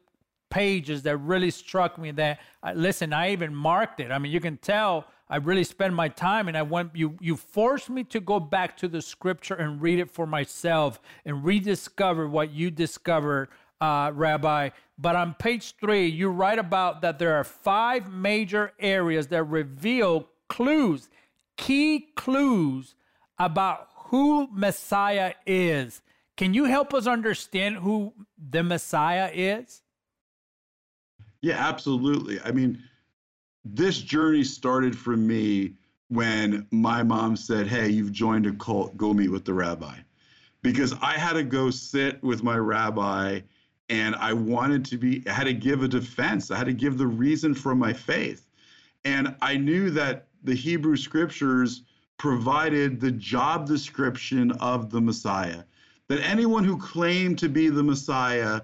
pages 0.50 1.02
that 1.04 1.16
really 1.16 1.50
struck 1.50 1.98
me 1.98 2.10
that, 2.12 2.40
listen, 2.74 3.14
I 3.14 3.32
even 3.32 3.54
marked 3.54 4.00
it. 4.00 4.12
I 4.12 4.18
mean, 4.18 4.32
you 4.32 4.40
can 4.40 4.58
tell 4.58 5.06
I 5.28 5.36
really 5.36 5.64
spend 5.64 5.96
my 5.96 6.08
time 6.08 6.48
and 6.48 6.56
I 6.56 6.62
went 6.62 6.94
you 6.94 7.16
you 7.20 7.36
forced 7.36 7.88
me 7.88 8.04
to 8.04 8.20
go 8.20 8.38
back 8.38 8.76
to 8.78 8.88
the 8.88 9.00
scripture 9.00 9.54
and 9.54 9.80
read 9.80 9.98
it 9.98 10.10
for 10.10 10.26
myself 10.26 11.00
and 11.24 11.44
rediscover 11.44 12.28
what 12.28 12.52
you 12.52 12.70
discovered, 12.70 13.48
uh, 13.80 14.12
Rabbi. 14.14 14.70
But 14.98 15.16
on 15.16 15.34
page 15.34 15.74
three, 15.80 16.06
you 16.06 16.28
write 16.28 16.58
about 16.58 17.00
that 17.02 17.18
there 17.18 17.34
are 17.34 17.44
five 17.44 18.12
major 18.12 18.72
areas 18.78 19.28
that 19.28 19.44
reveal 19.44 20.28
clues, 20.48 21.08
key 21.56 22.08
clues 22.14 22.94
about 23.38 23.88
who 23.94 24.48
Messiah 24.52 25.32
is. 25.46 26.02
Can 26.36 26.52
you 26.52 26.64
help 26.64 26.92
us 26.92 27.06
understand 27.06 27.76
who 27.76 28.12
the 28.38 28.62
Messiah 28.62 29.30
is? 29.32 29.82
Yeah, 31.40 31.56
absolutely. 31.56 32.40
I 32.40 32.52
mean, 32.52 32.82
this 33.64 34.00
journey 34.00 34.44
started 34.44 34.96
for 34.96 35.16
me 35.16 35.74
when 36.08 36.66
my 36.70 37.02
mom 37.02 37.36
said, 37.36 37.66
Hey, 37.66 37.88
you've 37.88 38.12
joined 38.12 38.46
a 38.46 38.52
cult, 38.52 38.96
go 38.96 39.14
meet 39.14 39.30
with 39.30 39.44
the 39.44 39.54
rabbi. 39.54 39.96
Because 40.62 40.94
I 41.00 41.18
had 41.18 41.34
to 41.34 41.42
go 41.42 41.70
sit 41.70 42.22
with 42.22 42.42
my 42.42 42.56
rabbi 42.56 43.40
and 43.88 44.14
I 44.16 44.32
wanted 44.32 44.84
to 44.86 44.98
be, 44.98 45.22
I 45.26 45.32
had 45.32 45.44
to 45.44 45.52
give 45.52 45.82
a 45.82 45.88
defense, 45.88 46.50
I 46.50 46.56
had 46.56 46.66
to 46.66 46.72
give 46.72 46.98
the 46.98 47.06
reason 47.06 47.54
for 47.54 47.74
my 47.74 47.92
faith. 47.92 48.46
And 49.04 49.34
I 49.42 49.56
knew 49.56 49.90
that 49.90 50.28
the 50.42 50.54
Hebrew 50.54 50.96
scriptures 50.96 51.82
provided 52.16 53.00
the 53.00 53.10
job 53.10 53.66
description 53.66 54.52
of 54.52 54.90
the 54.90 55.00
Messiah, 55.00 55.64
that 56.08 56.20
anyone 56.20 56.64
who 56.64 56.78
claimed 56.78 57.38
to 57.40 57.48
be 57.48 57.68
the 57.68 57.82
Messiah 57.82 58.62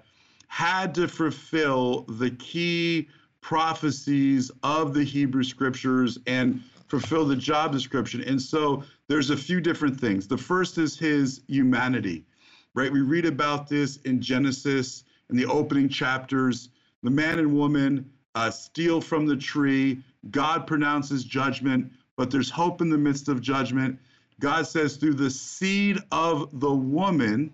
had 0.49 0.95
to 0.95 1.09
fulfill 1.09 2.03
the 2.09 2.31
key 2.31 3.09
prophecies 3.41 4.51
of 4.63 4.95
the 4.95 5.05
Hebrew 5.05 5.43
scriptures 5.43 6.19
and 6.27 6.61
fulfill 6.89 7.25
the 7.25 7.37
job 7.37 7.73
description. 7.73 8.23
And 8.23 8.41
so 8.41 8.83
there's 9.09 9.31
a 9.31 9.37
few 9.37 9.61
different 9.61 9.99
things. 9.99 10.27
The 10.27 10.37
first 10.37 10.79
is 10.79 10.99
his 10.99 11.43
humanity, 11.47 12.25
right? 12.75 12.93
We 12.93 13.01
read 13.01 13.27
about 13.27 13.69
this 13.69 13.99
in 13.99 14.21
Genesis 14.21 15.05
in 15.31 15.37
the 15.37 15.47
opening 15.47 15.89
chapters. 15.89 16.71
The 17.03 17.11
man 17.11 17.39
and 17.39 17.55
woman 17.55 18.11
uh, 18.35 18.51
steal 18.51 19.01
from 19.01 19.27
the 19.27 19.37
tree. 19.37 20.03
God 20.31 20.67
pronounces 20.67 21.25
judgment, 21.25 21.91
but 22.17 22.31
there's 22.31 22.51
hope 22.51 22.81
in 22.81 22.91
the 22.91 22.99
midst 22.99 23.29
of 23.29 23.41
judgment. 23.41 23.99
God 24.41 24.67
says, 24.67 24.97
through 24.97 25.15
the 25.15 25.31
seed 25.31 25.99
of 26.13 26.61
the 26.61 26.73
woman, 26.73 27.53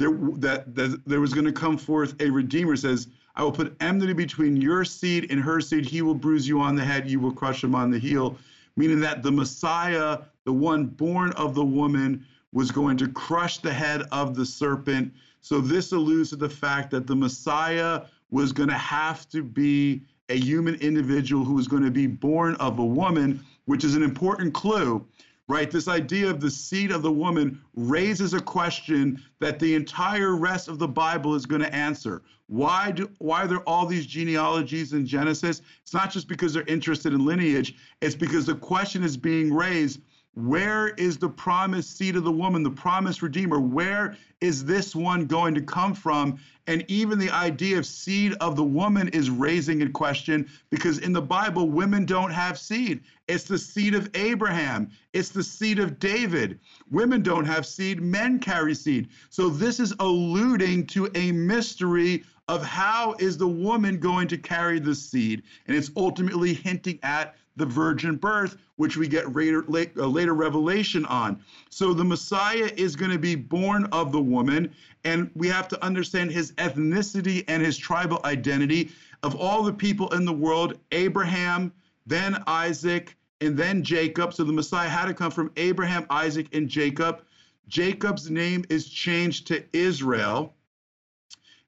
there, 0.00 0.16
that, 0.38 0.74
that 0.74 1.02
there 1.06 1.20
was 1.20 1.34
going 1.34 1.44
to 1.44 1.52
come 1.52 1.76
forth 1.76 2.20
a 2.20 2.30
redeemer. 2.30 2.74
Says, 2.74 3.08
I 3.36 3.44
will 3.44 3.52
put 3.52 3.76
enmity 3.80 4.14
between 4.14 4.56
your 4.56 4.82
seed 4.84 5.30
and 5.30 5.38
her 5.40 5.60
seed. 5.60 5.84
He 5.84 6.00
will 6.00 6.14
bruise 6.14 6.48
you 6.48 6.60
on 6.60 6.74
the 6.74 6.84
head, 6.84 7.08
you 7.08 7.20
will 7.20 7.32
crush 7.32 7.62
him 7.62 7.74
on 7.74 7.90
the 7.90 7.98
heel. 7.98 8.36
Meaning 8.76 9.00
that 9.00 9.22
the 9.22 9.30
Messiah, 9.30 10.18
the 10.44 10.52
one 10.52 10.86
born 10.86 11.32
of 11.32 11.54
the 11.54 11.64
woman, 11.64 12.24
was 12.52 12.70
going 12.70 12.96
to 12.96 13.08
crush 13.08 13.58
the 13.58 13.72
head 13.72 14.02
of 14.10 14.34
the 14.34 14.46
serpent. 14.46 15.12
So 15.42 15.60
this 15.60 15.92
alludes 15.92 16.30
to 16.30 16.36
the 16.36 16.48
fact 16.48 16.90
that 16.92 17.06
the 17.06 17.14
Messiah 17.14 18.02
was 18.30 18.52
going 18.52 18.70
to 18.70 18.78
have 18.78 19.28
to 19.30 19.42
be 19.42 20.02
a 20.30 20.36
human 20.36 20.76
individual 20.76 21.44
who 21.44 21.54
was 21.54 21.68
going 21.68 21.82
to 21.82 21.90
be 21.90 22.06
born 22.06 22.54
of 22.56 22.78
a 22.78 22.84
woman, 22.84 23.44
which 23.66 23.84
is 23.84 23.96
an 23.96 24.02
important 24.02 24.54
clue 24.54 25.04
right? 25.50 25.68
This 25.68 25.88
idea 25.88 26.30
of 26.30 26.40
the 26.40 26.50
seed 26.50 26.92
of 26.92 27.02
the 27.02 27.10
woman 27.10 27.60
raises 27.74 28.34
a 28.34 28.40
question 28.40 29.20
that 29.40 29.58
the 29.58 29.74
entire 29.74 30.36
rest 30.36 30.68
of 30.68 30.78
the 30.78 30.86
Bible 30.86 31.34
is 31.34 31.44
going 31.44 31.62
to 31.62 31.74
answer. 31.74 32.22
Why 32.46 32.92
do 32.92 33.10
why 33.18 33.42
are 33.42 33.46
there 33.48 33.68
all 33.68 33.84
these 33.84 34.06
genealogies 34.06 34.92
in 34.92 35.04
Genesis? 35.04 35.62
It's 35.82 35.92
not 35.92 36.12
just 36.12 36.28
because 36.28 36.54
they're 36.54 36.62
interested 36.68 37.12
in 37.12 37.26
lineage, 37.26 37.74
it's 38.00 38.14
because 38.14 38.46
the 38.46 38.54
question 38.54 39.02
is 39.02 39.16
being 39.16 39.52
raised 39.52 40.00
where 40.34 40.88
is 40.90 41.18
the 41.18 41.28
promised 41.28 41.96
seed 41.96 42.14
of 42.14 42.22
the 42.22 42.30
woman, 42.30 42.62
the 42.62 42.70
promised 42.70 43.20
redeemer? 43.20 43.58
Where 43.58 44.16
is 44.40 44.64
this 44.64 44.94
one 44.94 45.26
going 45.26 45.54
to 45.54 45.60
come 45.60 45.92
from? 45.92 46.38
And 46.68 46.84
even 46.86 47.18
the 47.18 47.30
idea 47.30 47.78
of 47.78 47.84
seed 47.84 48.34
of 48.34 48.54
the 48.54 48.64
woman 48.64 49.08
is 49.08 49.28
raising 49.28 49.82
a 49.82 49.90
question 49.90 50.48
because 50.70 50.98
in 50.98 51.12
the 51.12 51.20
Bible, 51.20 51.68
women 51.68 52.06
don't 52.06 52.30
have 52.30 52.60
seed. 52.60 53.00
It's 53.26 53.42
the 53.42 53.58
seed 53.58 53.94
of 53.94 54.08
Abraham, 54.14 54.90
it's 55.12 55.30
the 55.30 55.42
seed 55.42 55.80
of 55.80 55.98
David. 55.98 56.60
Women 56.90 57.22
don't 57.22 57.44
have 57.44 57.66
seed, 57.66 58.00
men 58.00 58.38
carry 58.38 58.74
seed. 58.74 59.08
So 59.30 59.48
this 59.48 59.80
is 59.80 59.94
alluding 59.98 60.86
to 60.88 61.10
a 61.16 61.32
mystery 61.32 62.22
of 62.46 62.64
how 62.64 63.14
is 63.18 63.36
the 63.36 63.48
woman 63.48 63.98
going 63.98 64.28
to 64.28 64.38
carry 64.38 64.78
the 64.78 64.94
seed. 64.94 65.42
And 65.66 65.76
it's 65.76 65.90
ultimately 65.96 66.54
hinting 66.54 67.00
at 67.02 67.34
the 67.60 67.66
virgin 67.66 68.16
birth, 68.16 68.56
which 68.76 68.96
we 68.96 69.06
get 69.06 69.36
later, 69.36 69.64
uh, 69.68 70.06
later 70.06 70.34
revelation 70.34 71.04
on. 71.04 71.40
So 71.68 71.94
the 71.94 72.04
Messiah 72.04 72.70
is 72.76 72.96
going 72.96 73.12
to 73.12 73.18
be 73.18 73.36
born 73.36 73.84
of 73.92 74.10
the 74.10 74.20
woman, 74.20 74.74
and 75.04 75.30
we 75.36 75.46
have 75.48 75.68
to 75.68 75.84
understand 75.84 76.32
his 76.32 76.52
ethnicity 76.52 77.44
and 77.46 77.62
his 77.62 77.78
tribal 77.78 78.20
identity. 78.24 78.90
Of 79.22 79.36
all 79.36 79.62
the 79.62 79.72
people 79.72 80.08
in 80.14 80.24
the 80.24 80.32
world, 80.32 80.78
Abraham, 80.92 81.72
then 82.06 82.42
Isaac, 82.46 83.16
and 83.42 83.56
then 83.56 83.82
Jacob. 83.82 84.32
So 84.32 84.44
the 84.44 84.52
Messiah 84.52 84.88
had 84.88 85.06
to 85.06 85.14
come 85.14 85.30
from 85.30 85.52
Abraham, 85.56 86.06
Isaac, 86.08 86.54
and 86.54 86.68
Jacob. 86.68 87.22
Jacob's 87.68 88.30
name 88.30 88.64
is 88.70 88.88
changed 88.88 89.46
to 89.48 89.62
Israel. 89.72 90.54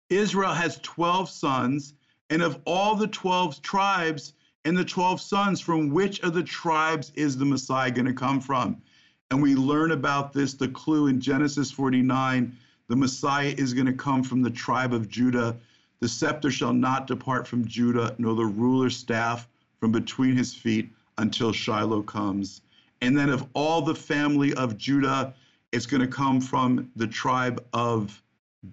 Israel 0.09 0.53
has 0.55 0.79
12 0.83 1.29
sons, 1.29 1.95
and 2.31 2.43
of 2.43 2.59
all 2.65 2.95
the 2.97 3.07
12 3.07 3.61
tribes, 3.63 4.33
and 4.65 4.77
the 4.77 4.85
12 4.85 5.21
sons, 5.21 5.61
from 5.61 5.91
which 5.91 6.21
of 6.21 6.35
the 6.35 6.43
tribes 6.43 7.13
is 7.15 7.37
the 7.37 7.45
Messiah 7.45 7.91
going 7.91 8.07
to 8.07 8.13
come 8.13 8.41
from? 8.41 8.81
And 9.31 9.43
we 9.43 9.55
learn 9.55 9.93
about 9.93 10.33
this, 10.33 10.55
the 10.55 10.69
clue 10.69 11.07
in 11.07 11.21
Genesis 11.21 11.71
49 11.71 12.57
the 12.93 12.97
Messiah 12.97 13.55
is 13.57 13.73
going 13.73 13.87
to 13.87 13.95
come 13.95 14.23
from 14.23 14.43
the 14.43 14.51
tribe 14.51 14.93
of 14.93 15.09
Judah. 15.09 15.57
The 16.01 16.09
scepter 16.09 16.51
shall 16.51 16.75
not 16.75 17.07
depart 17.07 17.49
from 17.49 17.67
Judah, 17.67 18.15
nor 18.19 18.35
the 18.35 18.45
ruler's 18.45 18.97
staff 18.97 19.49
from 19.81 19.93
between 19.93 20.37
his 20.37 20.53
feet 20.53 20.91
until 21.17 21.53
Shiloh 21.53 22.03
comes. 22.03 22.61
And 23.01 23.17
then 23.17 23.31
of 23.31 23.47
all 23.55 23.81
the 23.81 23.95
family 23.95 24.53
of 24.55 24.77
Judah, 24.77 25.33
it's 25.73 25.87
going 25.87 26.03
to 26.03 26.07
come 26.07 26.39
from 26.39 26.91
the 26.95 27.07
tribe 27.07 27.65
of 27.73 28.23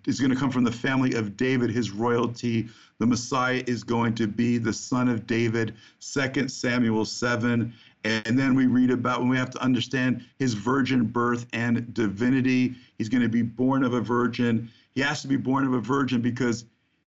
is 0.05 0.19
going 0.19 0.31
to 0.31 0.36
come 0.36 0.51
from 0.51 0.63
the 0.63 0.72
family 0.72 1.13
of 1.13 1.36
David, 1.36 1.69
his 1.69 1.91
royalty. 1.91 2.69
The 3.00 3.08
Messiah 3.08 3.63
is 3.65 3.84
going 3.84 4.15
to 4.15 4.27
be 4.27 4.58
the 4.58 4.74
son 4.74 5.08
of 5.08 5.25
David, 5.25 5.75
2 6.00 6.48
Samuel 6.48 7.05
7. 7.05 7.74
And 8.03 8.39
then 8.39 8.55
we 8.55 8.67
read 8.67 8.91
about 8.91 9.19
when 9.19 9.29
we 9.29 9.38
have 9.38 9.50
to 9.51 9.62
understand 9.62 10.25
his 10.38 10.53
virgin 10.53 11.05
birth 11.05 11.48
and 11.53 11.93
divinity. 11.93 12.75
He's 12.98 13.10
going 13.10 13.24
to 13.24 13.29
be 13.29 13.41
born 13.41 13.84
of 13.84 13.93
a 13.93 14.01
virgin. 14.01 14.69
He 14.93 15.01
has 15.01 15.22
to 15.22 15.27
be 15.27 15.38
born 15.38 15.65
of 15.65 15.74
a 15.74 15.81
virgin 15.81 16.22
because 16.22 16.65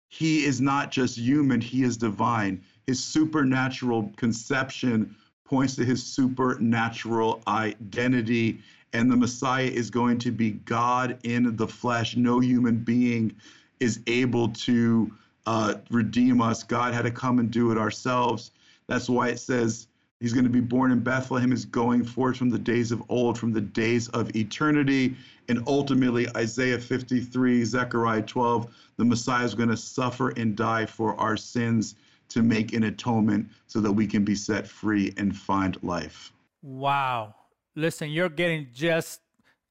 he 0.08 0.44
is 0.44 0.60
not 0.60 0.90
just 0.90 1.16
human, 1.16 1.60
he 1.60 1.84
is 1.84 1.96
divine. 1.96 2.62
His 2.86 3.02
supernatural 3.02 4.10
conception 4.16 5.14
points 5.44 5.76
to 5.76 5.84
his 5.84 6.02
supernatural 6.04 7.42
identity 7.46 8.60
and 8.92 9.10
the 9.10 9.16
Messiah 9.16 9.66
is 9.66 9.90
going 9.90 10.18
to 10.18 10.30
be 10.30 10.50
God 10.50 11.18
in 11.22 11.56
the 11.56 11.68
flesh. 11.68 12.16
No 12.16 12.40
human 12.40 12.78
being 12.78 13.34
is 13.78 14.00
able 14.06 14.48
to 14.50 15.10
uh, 15.46 15.74
redeem 15.90 16.40
us. 16.40 16.62
God 16.62 16.94
had 16.94 17.02
to 17.02 17.10
come 17.10 17.38
and 17.38 17.50
do 17.50 17.70
it 17.70 17.78
ourselves. 17.78 18.50
That's 18.86 19.08
why 19.08 19.28
it 19.28 19.38
says 19.38 19.86
He's 20.20 20.34
going 20.34 20.44
to 20.44 20.50
be 20.50 20.60
born 20.60 20.92
in 20.92 21.00
Bethlehem, 21.00 21.50
is 21.50 21.64
going 21.64 22.04
forth 22.04 22.36
from 22.36 22.50
the 22.50 22.58
days 22.58 22.92
of 22.92 23.02
old, 23.08 23.38
from 23.38 23.52
the 23.52 23.60
days 23.62 24.08
of 24.08 24.36
eternity. 24.36 25.16
And 25.48 25.62
ultimately, 25.66 26.28
Isaiah 26.36 26.78
53, 26.78 27.64
Zechariah 27.64 28.22
12, 28.22 28.74
the 28.98 29.04
Messiah 29.06 29.46
is 29.46 29.54
going 29.54 29.70
to 29.70 29.78
suffer 29.78 30.28
and 30.30 30.54
die 30.54 30.84
for 30.84 31.18
our 31.18 31.38
sins 31.38 31.94
to 32.28 32.42
make 32.42 32.74
an 32.74 32.82
atonement 32.84 33.48
so 33.66 33.80
that 33.80 33.90
we 33.90 34.06
can 34.06 34.22
be 34.22 34.34
set 34.34 34.68
free 34.68 35.14
and 35.16 35.34
find 35.34 35.82
life. 35.82 36.32
Wow. 36.62 37.34
Listen, 37.76 38.10
you're 38.10 38.28
getting 38.28 38.68
just 38.72 39.20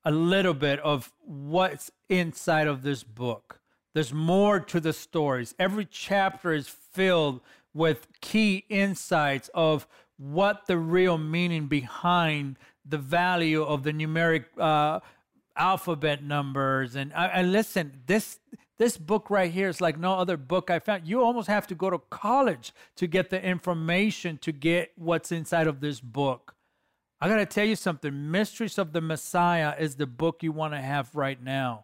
a 0.06 0.12
little 0.12 0.54
bit 0.54 0.80
of 0.80 1.12
what's 1.20 1.92
inside 2.08 2.68
of 2.68 2.82
this 2.82 3.04
book. 3.04 3.60
There's 3.94 4.14
more 4.14 4.60
to 4.60 4.80
the 4.80 4.94
stories. 4.94 5.56
Every 5.60 5.86
chapter 5.86 6.54
is 6.54 6.68
filled 6.68 7.42
with 7.74 8.08
key 8.22 8.66
insights 8.70 9.50
of 9.54 9.88
what 10.18 10.68
the 10.68 10.78
real 10.78 11.18
meaning 11.18 11.68
behind 11.68 12.58
the 12.86 12.98
value 12.98 13.64
of 13.64 13.84
the 13.84 13.92
numeric 13.92 14.46
uh, 14.58 15.00
alphabet 15.56 16.24
numbers. 16.24 16.96
And, 16.96 17.14
uh, 17.14 17.30
and 17.34 17.52
listen, 17.52 18.02
this 18.06 18.40
this 18.78 18.98
book 18.98 19.30
right 19.30 19.52
here 19.52 19.68
is 19.68 19.82
like 19.82 20.00
no 20.00 20.14
other 20.14 20.38
book 20.38 20.72
I 20.72 20.80
found. 20.80 21.06
You 21.06 21.22
almost 21.22 21.50
have 21.50 21.68
to 21.68 21.76
go 21.76 21.90
to 21.90 22.00
college 22.10 22.74
to 22.96 23.08
get 23.08 23.30
the 23.30 23.44
information 23.44 24.38
to 24.38 24.54
get 24.54 24.94
what's 24.96 25.34
inside 25.34 25.68
of 25.68 25.82
this 25.82 26.00
book. 26.00 26.56
I 27.22 27.28
got 27.28 27.38
to 27.38 27.46
tell 27.46 27.66
you 27.66 27.76
something. 27.76 28.32
Mysteries 28.32 28.78
of 28.78 28.94
the 28.94 29.02
Messiah 29.02 29.76
is 29.78 29.96
the 29.96 30.08
book 30.08 30.42
you 30.42 30.52
want 30.52 30.74
to 30.74 30.82
have 30.82 31.14
right 31.16 31.42
now. 31.42 31.84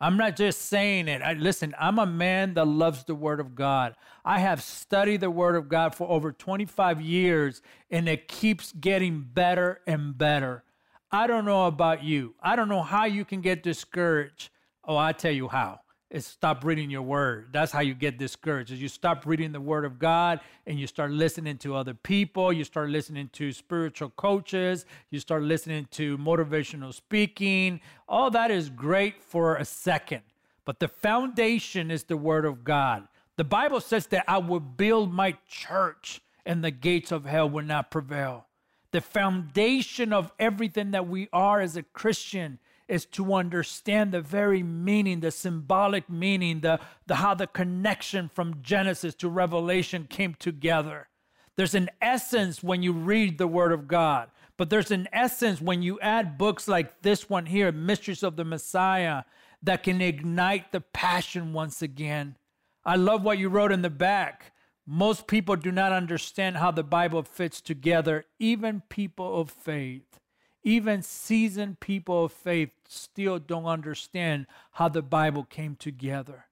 I'm 0.00 0.16
not 0.16 0.36
just 0.36 0.62
saying 0.62 1.08
it. 1.08 1.22
I, 1.22 1.32
listen, 1.32 1.74
I'm 1.78 1.98
a 1.98 2.06
man 2.06 2.54
that 2.54 2.66
loves 2.66 3.04
the 3.04 3.14
Word 3.14 3.40
of 3.40 3.54
God. 3.54 3.96
I 4.24 4.38
have 4.40 4.62
studied 4.62 5.22
the 5.22 5.30
Word 5.30 5.56
of 5.56 5.68
God 5.68 5.94
for 5.94 6.08
over 6.08 6.32
25 6.32 7.00
years, 7.00 7.62
and 7.90 8.08
it 8.08 8.28
keeps 8.28 8.72
getting 8.72 9.22
better 9.22 9.80
and 9.86 10.16
better. 10.16 10.64
I 11.10 11.26
don't 11.26 11.46
know 11.46 11.66
about 11.66 12.04
you. 12.04 12.34
I 12.42 12.56
don't 12.56 12.68
know 12.68 12.82
how 12.82 13.06
you 13.06 13.24
can 13.24 13.40
get 13.40 13.62
discouraged. 13.62 14.50
Oh, 14.84 14.96
I 14.96 15.12
tell 15.12 15.32
you 15.32 15.48
how 15.48 15.80
is 16.10 16.26
stop 16.26 16.64
reading 16.64 16.90
your 16.90 17.02
word. 17.02 17.48
That's 17.52 17.72
how 17.72 17.80
you 17.80 17.94
get 17.94 18.18
discouraged. 18.18 18.70
Is 18.70 18.80
you 18.80 18.88
stop 18.88 19.26
reading 19.26 19.52
the 19.52 19.60
word 19.60 19.84
of 19.84 19.98
God 19.98 20.40
and 20.66 20.78
you 20.78 20.86
start 20.86 21.10
listening 21.10 21.58
to 21.58 21.74
other 21.74 21.94
people, 21.94 22.52
you 22.52 22.64
start 22.64 22.90
listening 22.90 23.28
to 23.34 23.52
spiritual 23.52 24.10
coaches, 24.10 24.86
you 25.10 25.18
start 25.18 25.42
listening 25.42 25.88
to 25.92 26.16
motivational 26.18 26.94
speaking. 26.94 27.80
All 28.08 28.30
that 28.30 28.50
is 28.50 28.70
great 28.70 29.20
for 29.20 29.56
a 29.56 29.64
second. 29.64 30.22
But 30.64 30.78
the 30.78 30.88
foundation 30.88 31.90
is 31.90 32.04
the 32.04 32.16
word 32.16 32.44
of 32.44 32.62
God. 32.64 33.08
The 33.36 33.44
Bible 33.44 33.80
says 33.80 34.06
that 34.08 34.24
I 34.28 34.38
will 34.38 34.60
build 34.60 35.12
my 35.12 35.36
church 35.48 36.20
and 36.44 36.62
the 36.62 36.70
gates 36.70 37.10
of 37.10 37.24
hell 37.24 37.50
will 37.50 37.64
not 37.64 37.90
prevail. 37.90 38.46
The 38.92 39.00
foundation 39.00 40.12
of 40.12 40.32
everything 40.38 40.92
that 40.92 41.08
we 41.08 41.28
are 41.32 41.60
as 41.60 41.76
a 41.76 41.82
Christian 41.82 42.60
is 42.88 43.04
to 43.04 43.34
understand 43.34 44.12
the 44.12 44.20
very 44.20 44.62
meaning, 44.62 45.20
the 45.20 45.30
symbolic 45.30 46.08
meaning, 46.08 46.60
the, 46.60 46.78
the 47.06 47.16
how 47.16 47.34
the 47.34 47.46
connection 47.46 48.30
from 48.32 48.62
Genesis 48.62 49.14
to 49.16 49.28
Revelation 49.28 50.06
came 50.08 50.34
together. 50.34 51.08
There's 51.56 51.74
an 51.74 51.90
essence 52.00 52.62
when 52.62 52.82
you 52.82 52.92
read 52.92 53.38
the 53.38 53.46
Word 53.46 53.72
of 53.72 53.88
God, 53.88 54.30
but 54.56 54.70
there's 54.70 54.90
an 54.90 55.08
essence 55.12 55.60
when 55.60 55.82
you 55.82 55.98
add 56.00 56.38
books 56.38 56.68
like 56.68 57.02
this 57.02 57.28
one 57.28 57.46
here, 57.46 57.72
Mysteries 57.72 58.22
of 58.22 58.36
the 58.36 58.44
Messiah, 58.44 59.24
that 59.62 59.82
can 59.82 60.00
ignite 60.00 60.70
the 60.72 60.80
passion 60.80 61.52
once 61.52 61.82
again. 61.82 62.36
I 62.84 62.96
love 62.96 63.22
what 63.22 63.38
you 63.38 63.48
wrote 63.48 63.72
in 63.72 63.82
the 63.82 63.90
back. 63.90 64.52
Most 64.86 65.26
people 65.26 65.56
do 65.56 65.72
not 65.72 65.92
understand 65.92 66.58
how 66.58 66.70
the 66.70 66.84
Bible 66.84 67.22
fits 67.22 67.60
together, 67.60 68.24
even 68.38 68.82
people 68.88 69.40
of 69.40 69.50
faith. 69.50 70.20
Even 70.66 71.00
seasoned 71.00 71.78
people 71.78 72.24
of 72.24 72.32
faith 72.32 72.70
still 72.88 73.38
don't 73.38 73.66
understand 73.66 74.46
how 74.72 74.88
the 74.88 75.00
Bible 75.00 75.44
came 75.44 75.76
together. 75.76 76.46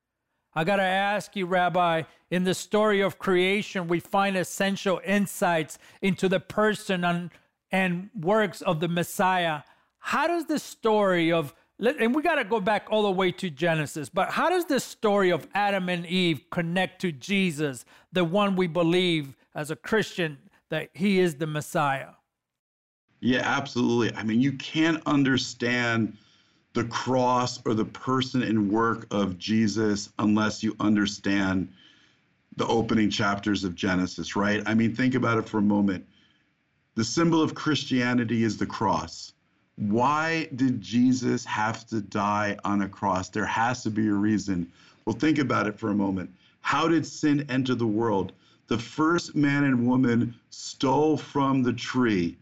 I 0.54 0.62
got 0.62 0.76
to 0.76 0.83
ask 0.83 1.35
you, 1.35 1.47
Rabbi, 1.47 2.02
in 2.30 2.44
the 2.44 2.54
story 2.54 3.00
of 3.00 3.18
creation, 3.18 3.88
we 3.88 3.99
find 3.99 4.37
essential 4.37 5.00
insights 5.04 5.80
into 6.00 6.28
the 6.28 6.38
person 6.38 7.03
and, 7.03 7.31
and 7.72 8.11
works 8.14 8.62
of 8.62 8.79
the 8.79 8.87
Messiah. 8.87 9.62
How 9.98 10.29
does 10.29 10.44
the 10.44 10.61
story 10.61 11.33
of, 11.33 11.53
and 11.81 12.14
we 12.14 12.22
got 12.22 12.37
to 12.37 12.44
go 12.44 12.61
back 12.61 12.87
all 12.90 13.03
the 13.03 13.11
way 13.11 13.33
to 13.33 13.50
Genesis, 13.50 14.09
but 14.09 14.31
how 14.31 14.48
does 14.48 14.66
the 14.66 14.79
story 14.79 15.31
of 15.31 15.48
Adam 15.55 15.88
and 15.88 16.07
Eve 16.07 16.44
connect 16.50 17.00
to 17.00 17.11
Jesus, 17.11 17.85
the 18.12 18.24
one 18.24 18.55
we 18.55 18.68
believe 18.68 19.35
as 19.57 19.72
a 19.72 19.77
Christian 19.77 20.38
that 20.70 20.90
he 20.94 21.18
is 21.18 21.35
the 21.35 21.48
Messiah? 21.48 22.11
Yeah, 23.24 23.40
absolutely. 23.42 24.14
I 24.18 24.22
mean, 24.22 24.42
you 24.42 24.52
can't 24.52 25.02
understand 25.06 26.18
the 26.74 26.84
cross 26.84 27.58
or 27.64 27.72
the 27.72 27.87
person 27.87 28.42
and 28.42 28.70
work 28.70 29.06
of 29.10 29.38
Jesus 29.38 30.10
unless 30.18 30.62
you 30.62 30.76
understand 30.78 31.72
the 32.58 32.66
opening 32.66 33.08
chapters 33.08 33.64
of 33.64 33.74
Genesis, 33.74 34.37
right? 34.37 34.62
I 34.66 34.74
mean, 34.74 34.94
think 34.94 35.14
about 35.14 35.38
it 35.38 35.48
for 35.48 35.56
a 35.56 35.62
moment. 35.62 36.04
The 36.96 37.04
symbol 37.04 37.40
of 37.40 37.54
Christianity 37.54 38.44
is 38.44 38.58
the 38.58 38.66
cross. 38.66 39.32
Why 39.76 40.50
did 40.54 40.82
Jesus 40.82 41.46
have 41.46 41.87
to 41.87 42.02
die 42.02 42.58
on 42.62 42.82
a 42.82 42.88
cross? 42.90 43.30
There 43.30 43.46
has 43.46 43.82
to 43.84 43.90
be 43.90 44.06
a 44.06 44.12
reason. 44.12 44.70
Well, 45.06 45.16
think 45.16 45.38
about 45.38 45.66
it 45.66 45.78
for 45.78 45.88
a 45.88 45.94
moment. 45.94 46.28
How 46.60 46.88
did 46.88 47.06
sin 47.06 47.46
enter 47.48 47.74
the 47.74 47.87
world? 47.87 48.34
The 48.66 48.78
first 48.78 49.34
man 49.34 49.64
and 49.64 49.87
woman 49.87 50.34
stole 50.50 51.16
from 51.16 51.62
the 51.62 51.72
tree 51.72 52.37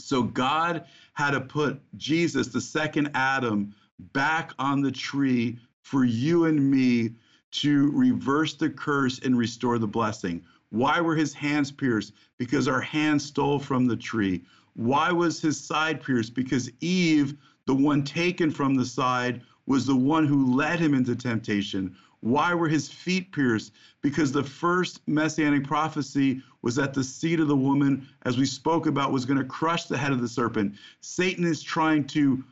so 0.00 0.22
God 0.22 0.84
had 1.14 1.32
to 1.32 1.40
put 1.40 1.80
Jesus, 1.96 2.48
the 2.48 2.60
second 2.60 3.10
Adam, 3.14 3.74
back 4.12 4.52
on 4.58 4.80
the 4.80 4.92
tree 4.92 5.58
for 5.82 6.04
you 6.04 6.44
and 6.46 6.70
me 6.70 7.10
to 7.50 7.90
reverse 7.92 8.54
the 8.54 8.70
curse 8.70 9.18
and 9.20 9.36
restore 9.36 9.78
the 9.78 9.86
blessing. 9.86 10.42
Why 10.70 11.00
were 11.00 11.16
his 11.16 11.34
hands 11.34 11.72
pierced? 11.72 12.12
Because 12.38 12.68
our 12.68 12.80
hands 12.80 13.24
stole 13.24 13.58
from 13.58 13.86
the 13.86 13.96
tree. 13.96 14.44
Why 14.74 15.10
was 15.10 15.40
his 15.40 15.60
side 15.60 16.02
pierced? 16.02 16.34
Because 16.34 16.70
Eve, 16.80 17.34
the 17.66 17.74
one 17.74 18.04
taken 18.04 18.50
from 18.50 18.74
the 18.74 18.86
side, 18.86 19.42
was 19.66 19.86
the 19.86 19.96
one 19.96 20.26
who 20.26 20.54
led 20.54 20.78
him 20.78 20.94
into 20.94 21.14
temptation. 21.16 21.96
Why 22.20 22.54
were 22.54 22.68
his 22.68 22.88
feet 22.88 23.32
pierced? 23.32 23.72
Because 24.02 24.32
the 24.32 24.44
first 24.44 25.00
messianic 25.06 25.64
prophecy 25.64 26.42
was 26.62 26.74
that 26.76 26.92
the 26.92 27.04
seed 27.04 27.40
of 27.40 27.48
the 27.48 27.56
woman, 27.56 28.06
as 28.22 28.36
we 28.36 28.46
spoke 28.46 28.86
about, 28.86 29.12
was 29.12 29.24
going 29.24 29.38
to 29.38 29.44
crush 29.44 29.84
the 29.84 29.96
head 29.96 30.12
of 30.12 30.20
the 30.20 30.28
serpent. 30.28 30.74
Satan 31.00 31.44
is 31.44 31.62
trying 31.62 32.04
to 32.08 32.44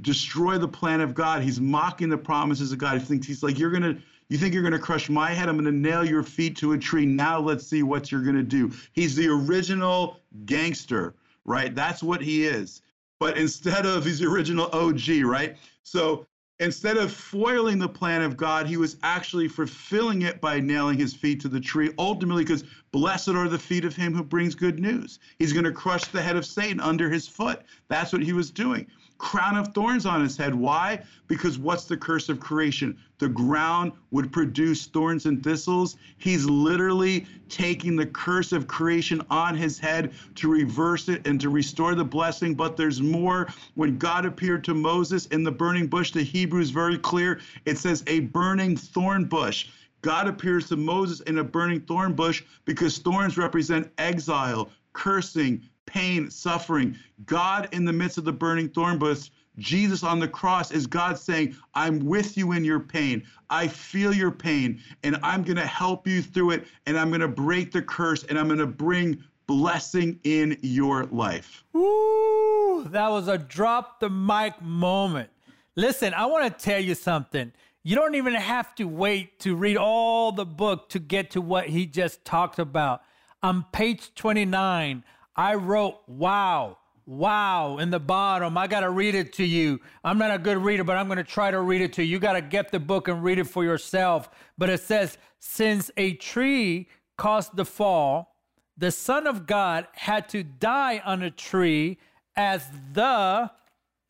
destroy 0.00 0.58
the 0.58 0.68
plan 0.68 1.00
of 1.00 1.14
God. 1.14 1.42
He's 1.42 1.60
mocking 1.60 2.08
the 2.08 2.18
promises 2.18 2.72
of 2.72 2.78
God. 2.78 2.98
He 2.98 3.04
thinks 3.04 3.26
he's 3.26 3.42
like, 3.42 3.58
you're 3.58 3.70
going 3.70 3.82
to, 3.82 4.00
you 4.28 4.38
think 4.38 4.54
you're 4.54 4.62
going 4.62 4.72
to 4.72 4.78
crush 4.78 5.08
my 5.08 5.30
head? 5.30 5.48
I'm 5.48 5.56
going 5.56 5.64
to 5.64 5.72
nail 5.72 6.04
your 6.04 6.22
feet 6.22 6.56
to 6.58 6.72
a 6.72 6.78
tree. 6.78 7.04
Now 7.04 7.40
let's 7.40 7.66
see 7.66 7.82
what 7.82 8.12
you're 8.12 8.22
going 8.22 8.36
to 8.36 8.42
do. 8.42 8.72
He's 8.92 9.16
the 9.16 9.28
original 9.28 10.20
gangster, 10.44 11.14
right? 11.44 11.74
That's 11.74 12.02
what 12.02 12.22
he 12.22 12.46
is. 12.46 12.82
But 13.18 13.36
instead 13.36 13.84
of, 13.84 14.04
he's 14.04 14.20
the 14.20 14.28
original 14.28 14.70
OG, 14.72 15.24
right? 15.24 15.56
So 15.82 16.26
instead 16.60 16.96
of 16.96 17.10
foiling 17.10 17.78
the 17.78 17.88
plan 17.88 18.22
of 18.22 18.36
God, 18.36 18.66
he 18.66 18.76
was 18.76 18.96
actually 19.02 19.48
fulfilling 19.48 20.22
it 20.22 20.40
by 20.40 20.60
nailing 20.60 20.98
his 20.98 21.14
feet 21.14 21.40
to 21.40 21.48
the 21.48 21.60
tree, 21.60 21.90
ultimately, 21.98 22.44
because 22.44 22.64
blessed 22.92 23.30
are 23.30 23.48
the 23.48 23.58
feet 23.58 23.84
of 23.84 23.96
him 23.96 24.14
who 24.14 24.22
brings 24.22 24.54
good 24.54 24.78
news. 24.78 25.18
He's 25.38 25.52
going 25.52 25.64
to 25.64 25.72
crush 25.72 26.04
the 26.04 26.22
head 26.22 26.36
of 26.36 26.46
Satan 26.46 26.78
under 26.78 27.10
his 27.10 27.26
foot. 27.26 27.62
That's 27.88 28.12
what 28.12 28.22
he 28.22 28.32
was 28.32 28.50
doing 28.50 28.86
crown 29.20 29.54
of 29.54 29.74
thorns 29.74 30.06
on 30.06 30.22
his 30.22 30.36
head. 30.36 30.54
Why? 30.54 31.04
Because 31.28 31.58
what's 31.58 31.84
the 31.84 31.96
curse 31.96 32.30
of 32.30 32.40
creation? 32.40 32.96
The 33.18 33.28
ground 33.28 33.92
would 34.10 34.32
produce 34.32 34.86
thorns 34.86 35.26
and 35.26 35.44
thistles. 35.44 35.96
He's 36.16 36.46
literally 36.46 37.26
taking 37.50 37.96
the 37.96 38.06
curse 38.06 38.50
of 38.50 38.66
creation 38.66 39.20
on 39.30 39.54
his 39.54 39.78
head 39.78 40.12
to 40.36 40.50
reverse 40.50 41.08
it 41.08 41.26
and 41.26 41.38
to 41.42 41.50
restore 41.50 41.94
the 41.94 42.04
blessing. 42.04 42.54
But 42.54 42.78
there's 42.78 43.02
more. 43.02 43.46
When 43.74 43.98
God 43.98 44.24
appeared 44.24 44.64
to 44.64 44.74
Moses 44.74 45.26
in 45.26 45.44
the 45.44 45.52
burning 45.52 45.86
bush, 45.86 46.12
the 46.12 46.22
Hebrew 46.22 46.62
is 46.62 46.70
very 46.70 46.98
clear. 46.98 47.40
It 47.66 47.76
says 47.76 48.02
a 48.06 48.20
burning 48.20 48.74
thorn 48.74 49.26
bush. 49.26 49.68
God 50.00 50.28
appears 50.28 50.66
to 50.70 50.76
Moses 50.76 51.20
in 51.20 51.38
a 51.38 51.44
burning 51.44 51.82
thorn 51.82 52.14
bush 52.14 52.42
because 52.64 52.96
thorns 52.96 53.36
represent 53.36 53.92
exile, 53.98 54.70
cursing, 54.94 55.68
pain, 55.90 56.30
suffering. 56.30 56.96
God 57.26 57.68
in 57.72 57.84
the 57.84 57.92
midst 57.92 58.16
of 58.18 58.24
the 58.24 58.32
burning 58.32 58.68
thorn 58.68 58.98
bush, 58.98 59.30
Jesus 59.58 60.02
on 60.04 60.20
the 60.20 60.28
cross 60.28 60.70
is 60.70 60.86
God 60.86 61.18
saying, 61.18 61.56
I'm 61.74 62.04
with 62.04 62.36
you 62.36 62.52
in 62.52 62.64
your 62.64 62.80
pain. 62.80 63.22
I 63.50 63.66
feel 63.66 64.14
your 64.14 64.30
pain, 64.30 64.80
and 65.02 65.18
I'm 65.22 65.42
going 65.42 65.56
to 65.56 65.66
help 65.66 66.06
you 66.06 66.22
through 66.22 66.52
it, 66.52 66.66
and 66.86 66.98
I'm 66.98 67.08
going 67.08 67.20
to 67.20 67.28
break 67.28 67.72
the 67.72 67.82
curse, 67.82 68.24
and 68.24 68.38
I'm 68.38 68.46
going 68.46 68.60
to 68.60 68.66
bring 68.66 69.22
blessing 69.46 70.20
in 70.22 70.56
your 70.62 71.06
life. 71.06 71.64
Ooh, 71.74 72.86
that 72.90 73.10
was 73.10 73.26
a 73.26 73.36
drop 73.36 73.98
the 73.98 74.08
mic 74.08 74.62
moment. 74.62 75.28
Listen, 75.74 76.14
I 76.14 76.26
want 76.26 76.56
to 76.56 76.64
tell 76.64 76.80
you 76.80 76.94
something. 76.94 77.52
You 77.82 77.96
don't 77.96 78.14
even 78.14 78.34
have 78.34 78.74
to 78.76 78.84
wait 78.84 79.40
to 79.40 79.56
read 79.56 79.76
all 79.76 80.32
the 80.32 80.46
book 80.46 80.88
to 80.90 80.98
get 80.98 81.30
to 81.32 81.40
what 81.40 81.68
he 81.68 81.86
just 81.86 82.24
talked 82.24 82.58
about. 82.58 83.02
On 83.42 83.64
page 83.72 84.14
29, 84.14 85.02
I 85.40 85.54
wrote 85.54 86.02
wow, 86.06 86.76
wow 87.06 87.78
in 87.78 87.88
the 87.88 87.98
bottom. 87.98 88.58
I 88.58 88.66
got 88.66 88.80
to 88.80 88.90
read 88.90 89.14
it 89.14 89.32
to 89.34 89.42
you. 89.42 89.80
I'm 90.04 90.18
not 90.18 90.34
a 90.34 90.38
good 90.38 90.58
reader, 90.58 90.84
but 90.84 90.98
I'm 90.98 91.06
going 91.06 91.16
to 91.16 91.24
try 91.24 91.50
to 91.50 91.62
read 91.62 91.80
it 91.80 91.94
to 91.94 92.04
you. 92.04 92.10
You 92.10 92.18
got 92.18 92.34
to 92.34 92.42
get 92.42 92.70
the 92.70 92.78
book 92.78 93.08
and 93.08 93.24
read 93.24 93.38
it 93.38 93.44
for 93.44 93.64
yourself. 93.64 94.28
But 94.58 94.68
it 94.68 94.80
says, 94.80 95.16
since 95.38 95.90
a 95.96 96.12
tree 96.12 96.88
caused 97.16 97.56
the 97.56 97.64
fall, 97.64 98.36
the 98.76 98.90
Son 98.90 99.26
of 99.26 99.46
God 99.46 99.86
had 99.94 100.28
to 100.28 100.42
die 100.42 101.00
on 101.06 101.22
a 101.22 101.30
tree 101.30 101.96
as 102.36 102.66
the 102.92 103.50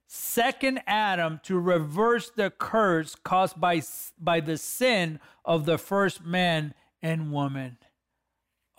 second 0.09 0.81
Adam 0.89 1.39
to 1.45 1.61
reverse 1.61 2.33
the 2.35 2.51
curse 2.51 3.15
caused 3.15 3.61
by, 3.61 3.81
by 4.19 4.41
the 4.41 4.57
sin 4.57 5.21
of 5.45 5.65
the 5.65 5.79
first 5.79 6.25
man 6.25 6.75
and 7.01 7.31
woman. 7.31 7.79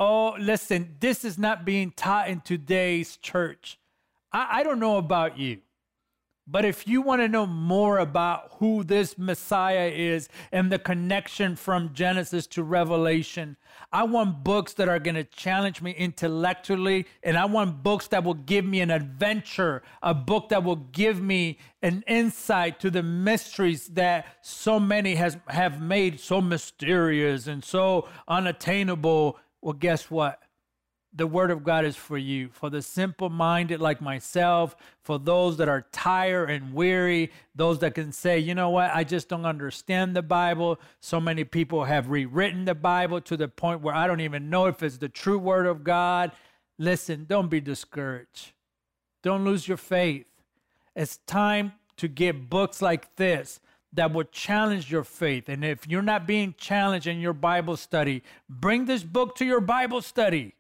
Oh, 0.03 0.35
listen, 0.39 0.95
this 0.99 1.23
is 1.23 1.37
not 1.37 1.63
being 1.63 1.91
taught 1.91 2.27
in 2.27 2.41
today's 2.41 3.17
church. 3.17 3.77
I, 4.33 4.47
I 4.51 4.63
don't 4.63 4.79
know 4.79 4.97
about 4.97 5.37
you, 5.37 5.59
but 6.47 6.65
if 6.65 6.87
you 6.87 7.03
want 7.03 7.21
to 7.21 7.27
know 7.27 7.45
more 7.45 7.99
about 7.99 8.53
who 8.53 8.83
this 8.83 9.15
Messiah 9.15 9.91
is 9.93 10.27
and 10.51 10.71
the 10.71 10.79
connection 10.79 11.55
from 11.55 11.93
Genesis 11.93 12.47
to 12.47 12.63
Revelation, 12.63 13.57
I 13.93 14.01
want 14.05 14.43
books 14.43 14.73
that 14.73 14.89
are 14.89 14.97
going 14.97 15.13
to 15.13 15.23
challenge 15.23 15.83
me 15.83 15.91
intellectually, 15.91 17.05
and 17.21 17.37
I 17.37 17.45
want 17.45 17.83
books 17.83 18.07
that 18.07 18.23
will 18.23 18.33
give 18.33 18.65
me 18.65 18.81
an 18.81 18.89
adventure, 18.89 19.83
a 20.01 20.15
book 20.15 20.49
that 20.49 20.63
will 20.63 20.77
give 20.77 21.21
me 21.21 21.59
an 21.83 22.03
insight 22.07 22.79
to 22.79 22.89
the 22.89 23.03
mysteries 23.03 23.85
that 23.89 24.25
so 24.41 24.79
many 24.79 25.13
has 25.13 25.37
have 25.49 25.79
made 25.79 26.19
so 26.19 26.41
mysterious 26.41 27.45
and 27.45 27.63
so 27.63 28.09
unattainable. 28.27 29.37
Well, 29.61 29.73
guess 29.73 30.09
what? 30.09 30.41
the 31.13 31.27
word 31.27 31.51
of 31.51 31.63
God 31.63 31.83
is 31.83 31.95
for 31.95 32.17
you, 32.17 32.49
for 32.53 32.69
the 32.69 32.81
simple 32.81 33.29
minded 33.29 33.81
like 33.81 34.01
myself, 34.01 34.75
for 35.03 35.19
those 35.19 35.57
that 35.57 35.67
are 35.67 35.85
tired 35.91 36.49
and 36.49 36.73
weary, 36.73 37.31
those 37.53 37.79
that 37.79 37.95
can 37.95 38.13
say, 38.13 38.39
you 38.39 38.55
know 38.55 38.69
what, 38.69 38.91
I 38.93 39.03
just 39.03 39.27
don't 39.27 39.45
understand 39.45 40.15
the 40.15 40.21
Bible. 40.21 40.79
So 41.01 41.19
many 41.19 41.43
people 41.43 41.83
have 41.83 42.09
rewritten 42.09 42.63
the 42.63 42.75
Bible 42.75 43.19
to 43.21 43.35
the 43.35 43.49
point 43.49 43.81
where 43.81 43.93
I 43.93 44.07
don't 44.07 44.21
even 44.21 44.49
know 44.49 44.67
if 44.67 44.81
it's 44.81 44.97
the 44.97 45.09
true 45.09 45.39
word 45.39 45.65
of 45.65 45.83
God. 45.83 46.31
Listen, 46.77 47.25
don't 47.27 47.49
be 47.49 47.59
discouraged. 47.59 48.53
Don't 49.21 49.43
lose 49.43 49.67
your 49.67 49.77
faith. 49.77 50.25
It's 50.95 51.17
time 51.27 51.73
to 51.97 52.07
get 52.07 52.49
books 52.49 52.81
like 52.81 53.15
this 53.17 53.59
that 53.93 54.13
will 54.13 54.23
challenge 54.23 54.91
your 54.91 55.03
faith. 55.03 55.49
And 55.49 55.65
if 55.65 55.87
you're 55.87 56.01
not 56.01 56.25
being 56.25 56.55
challenged 56.57 57.07
in 57.07 57.19
your 57.19 57.33
Bible 57.33 57.75
study, 57.75 58.23
bring 58.49 58.85
this 58.85 59.03
book 59.03 59.35
to 59.35 59.45
your 59.45 59.61
Bible 59.61 60.01
study 60.01 60.55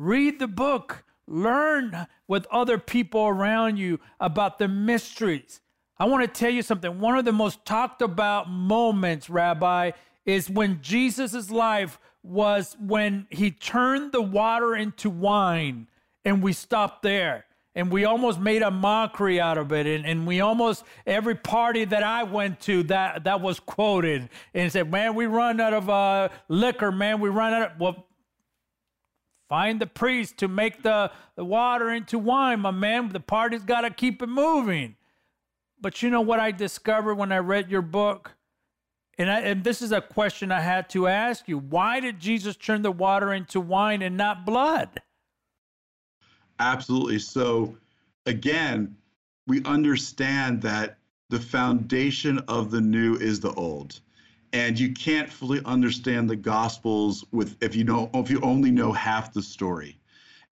Read 0.00 0.38
the 0.38 0.48
book. 0.48 1.04
Learn 1.26 2.06
with 2.26 2.46
other 2.50 2.78
people 2.78 3.26
around 3.26 3.76
you 3.76 4.00
about 4.18 4.58
the 4.58 4.66
mysteries. 4.66 5.60
I 5.98 6.06
want 6.06 6.22
to 6.22 6.40
tell 6.40 6.50
you 6.50 6.62
something. 6.62 7.00
One 7.00 7.18
of 7.18 7.26
the 7.26 7.32
most 7.32 7.66
talked 7.66 8.00
about 8.00 8.48
moments, 8.48 9.28
Rabbi, 9.28 9.90
is 10.24 10.48
when 10.48 10.80
Jesus' 10.80 11.50
life 11.50 11.98
was 12.22 12.78
when 12.80 13.26
he 13.28 13.50
turned 13.50 14.12
the 14.12 14.22
water 14.22 14.74
into 14.74 15.10
wine, 15.10 15.86
and 16.24 16.42
we 16.42 16.54
stopped 16.54 17.02
there. 17.02 17.44
And 17.74 17.90
we 17.90 18.04
almost 18.04 18.40
made 18.40 18.62
a 18.62 18.70
mockery 18.70 19.40
out 19.40 19.56
of 19.56 19.72
it. 19.72 19.86
And, 19.86 20.04
and 20.04 20.26
we 20.26 20.40
almost, 20.40 20.84
every 21.06 21.36
party 21.36 21.84
that 21.84 22.02
I 22.02 22.24
went 22.24 22.60
to, 22.62 22.82
that, 22.84 23.24
that 23.24 23.40
was 23.40 23.60
quoted 23.60 24.28
and 24.54 24.72
said, 24.72 24.90
Man, 24.90 25.14
we 25.14 25.26
run 25.26 25.60
out 25.60 25.72
of 25.72 25.88
uh, 25.88 26.30
liquor, 26.48 26.90
man. 26.90 27.20
We 27.20 27.28
run 27.28 27.52
out 27.54 27.72
of, 27.72 27.80
well, 27.80 28.06
Find 29.50 29.80
the 29.80 29.86
priest 29.88 30.38
to 30.38 30.46
make 30.46 30.84
the, 30.84 31.10
the 31.34 31.44
water 31.44 31.90
into 31.90 32.20
wine, 32.20 32.60
my 32.60 32.70
man. 32.70 33.08
The 33.08 33.18
party's 33.18 33.64
got 33.64 33.80
to 33.80 33.90
keep 33.90 34.22
it 34.22 34.28
moving. 34.28 34.94
But 35.80 36.02
you 36.02 36.08
know 36.08 36.20
what 36.20 36.38
I 36.38 36.52
discovered 36.52 37.16
when 37.16 37.32
I 37.32 37.38
read 37.38 37.68
your 37.68 37.82
book? 37.82 38.36
And, 39.18 39.28
I, 39.28 39.40
and 39.40 39.64
this 39.64 39.82
is 39.82 39.90
a 39.90 40.00
question 40.00 40.52
I 40.52 40.60
had 40.60 40.88
to 40.90 41.08
ask 41.08 41.48
you. 41.48 41.58
Why 41.58 41.98
did 41.98 42.20
Jesus 42.20 42.54
turn 42.54 42.82
the 42.82 42.92
water 42.92 43.32
into 43.32 43.60
wine 43.60 44.02
and 44.02 44.16
not 44.16 44.46
blood? 44.46 45.02
Absolutely. 46.60 47.18
So, 47.18 47.76
again, 48.26 48.94
we 49.46 49.64
understand 49.64 50.62
that 50.62 50.98
the 51.30 51.40
foundation 51.40 52.38
of 52.48 52.70
the 52.70 52.80
new 52.80 53.16
is 53.16 53.40
the 53.40 53.52
old. 53.54 54.00
And 54.52 54.78
you 54.78 54.92
can't 54.92 55.30
fully 55.30 55.60
understand 55.64 56.28
the 56.28 56.36
gospels 56.36 57.24
with 57.32 57.56
if 57.62 57.74
you 57.74 57.84
know 57.84 58.10
if 58.14 58.30
you 58.30 58.40
only 58.42 58.70
know 58.70 58.92
half 58.92 59.32
the 59.32 59.42
story. 59.42 59.98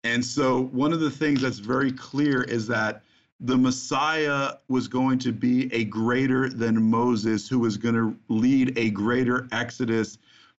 And 0.05 0.25
so 0.25 0.63
one 0.63 0.93
of 0.93 1.01
the 1.01 1.11
things 1.11 1.43
that's 1.43 1.59
very 1.59 1.93
clear 1.93 2.43
is 2.43 2.67
that 2.69 3.03
the 3.41 3.57
messiah 3.57 4.55
was 4.69 4.89
going 4.89 5.19
to 5.19 5.33
be 5.33 5.73
a 5.73 5.85
greater 5.85 6.49
than 6.49 6.83
moses 6.91 7.49
who 7.49 7.61
was 7.61 7.77
going 7.77 7.95
to 7.95 8.17
lead 8.29 8.77
a 8.77 8.91
greater 8.91 9.47
exodus 9.53 10.19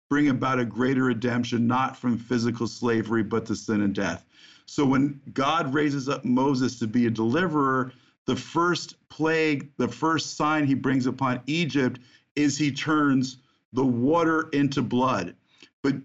bring 0.09 0.29
about 0.29 0.59
a 0.59 0.65
greater 0.65 1.03
redemption 1.05 1.67
not 1.67 1.97
from 1.97 2.17
physical 2.17 2.67
slavery 2.67 3.23
but 3.23 3.45
to 3.45 3.55
sin 3.55 3.81
and 3.81 3.93
death 3.95 4.25
so 4.69 4.85
when 4.85 5.19
god 5.33 5.73
raises 5.73 6.07
up 6.07 6.23
moses 6.25 6.79
to 6.79 6.87
be 6.87 7.05
a 7.05 7.09
deliverer 7.09 7.91
the 8.25 8.35
first 8.35 8.95
plague 9.09 9.69
the 9.77 9.87
first 9.87 10.37
sign 10.37 10.65
he 10.65 10.73
brings 10.73 11.05
upon 11.05 11.41
egypt 11.47 11.99
is 12.35 12.57
he 12.57 12.71
turns 12.71 13.37
the 13.73 13.85
water 13.85 14.49
into 14.53 14.81
blood. 14.81 15.35
But 15.83 15.95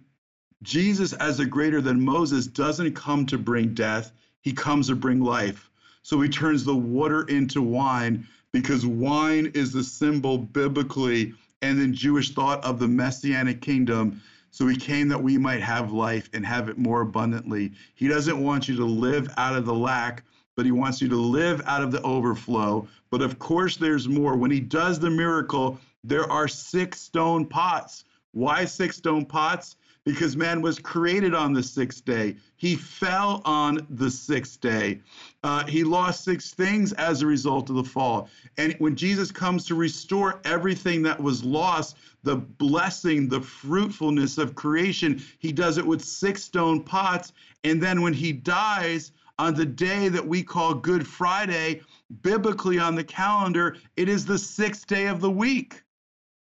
Jesus, 0.62 1.12
as 1.14 1.40
a 1.40 1.46
greater 1.46 1.81
than 1.81 2.05
Moses, 2.05 2.46
doesn't 2.46 2.94
come 2.94 3.27
to 3.27 3.38
bring 3.38 3.74
death, 3.74 4.12
he 4.42 4.53
comes 4.53 4.88
to 4.88 4.96
bring 4.96 5.20
life. 5.20 5.70
So 6.03 6.20
he 6.20 6.29
turns 6.29 6.64
the 6.64 6.77
water 6.77 7.22
into 7.24 7.62
wine 7.62 8.27
because 8.53 8.87
wine 8.87 9.50
is 9.55 9.72
the 9.72 9.83
symbol 9.83 10.38
biblically 10.38 11.35
and 11.62 11.81
in 11.81 11.94
Jewish 11.94 12.35
thought 12.35 12.62
of 12.62 12.79
the 12.79 12.88
messianic 12.88 13.62
kingdom. 13.62 14.20
So 14.55 14.69
he 14.69 14.77
came 14.77 15.09
that 15.09 15.21
we 15.21 15.37
might 15.37 15.62
have 15.62 15.90
life 15.90 16.31
and 16.33 16.47
have 16.47 16.69
it 16.69 16.79
more 16.79 17.01
abundantly. 17.01 17.73
He 17.97 18.07
doesn't 18.07 18.40
want 18.40 18.69
you 18.69 18.77
to 18.77 18.85
live 18.85 19.29
out 19.37 19.57
of 19.57 19.67
the 19.67 19.75
lack, 19.75 20.23
but 20.55 20.64
he 20.64 20.71
wants 20.71 21.03
you 21.03 21.09
to 21.09 21.17
live 21.17 21.61
out 21.67 21.83
of 21.83 21.90
the 21.90 22.01
overflow. 22.03 22.87
But 23.11 23.21
of 23.21 23.40
course, 23.40 23.77
there's 23.77 24.07
more. 24.07 24.37
When 24.37 24.53
he 24.53 24.61
does 24.61 25.01
the 25.01 25.11
miracle, 25.11 25.81
there 26.05 26.31
are 26.31 26.47
six 26.47 27.01
stone 27.01 27.47
pots. 27.47 28.05
Why 28.31 28.64
six 28.64 28.97
stone 28.97 29.27
pots? 29.27 29.75
Because 30.05 30.37
man 30.37 30.61
was 30.61 30.79
created 30.79 31.35
on 31.35 31.55
the 31.55 31.62
sixth 31.62 32.05
day. 32.05 32.37
He 32.57 32.77
fell 32.77 33.40
on 33.45 33.87
the 33.88 34.11
sixth 34.11 34.61
day. 34.61 35.01
Uh, 35.43 35.67
he 35.67 35.83
lost 35.83 36.25
six 36.25 36.53
things 36.53 36.93
as 36.95 37.23
a 37.23 37.27
result 37.27 37.71
of 37.71 37.77
the 37.77 37.85
fall. 37.85 38.29
And 38.59 38.75
when 38.79 38.97
Jesus 38.97 39.33
comes 39.33 39.64
to 39.67 39.75
restore 39.75 40.40
everything 40.45 41.03
that 41.03 41.19
was 41.21 41.43
lost, 41.43 41.97
the 42.23 42.37
blessing, 42.37 43.29
the 43.29 43.40
fruitfulness 43.40 44.37
of 44.37 44.55
creation, 44.55 45.23
he 45.38 45.53
does 45.53 45.79
it 45.79 45.87
with 45.87 46.05
six 46.05 46.45
stone 46.45 46.83
pots. 46.83 47.33
And 47.64 47.83
then 47.83 48.03
when 48.03 48.12
he 48.12 48.33
dies, 48.33 49.12
on 49.38 49.55
the 49.55 49.67
day 49.67 50.09
that 50.09 50.27
we 50.27 50.43
call 50.43 50.75
Good 50.75 51.07
Friday, 51.07 51.81
biblically 52.23 52.79
on 52.79 52.95
the 52.95 53.05
calendar, 53.05 53.77
it 53.97 54.09
is 54.09 54.25
the 54.25 54.38
sixth 54.38 54.87
day 54.87 55.07
of 55.07 55.21
the 55.21 55.31
week 55.31 55.84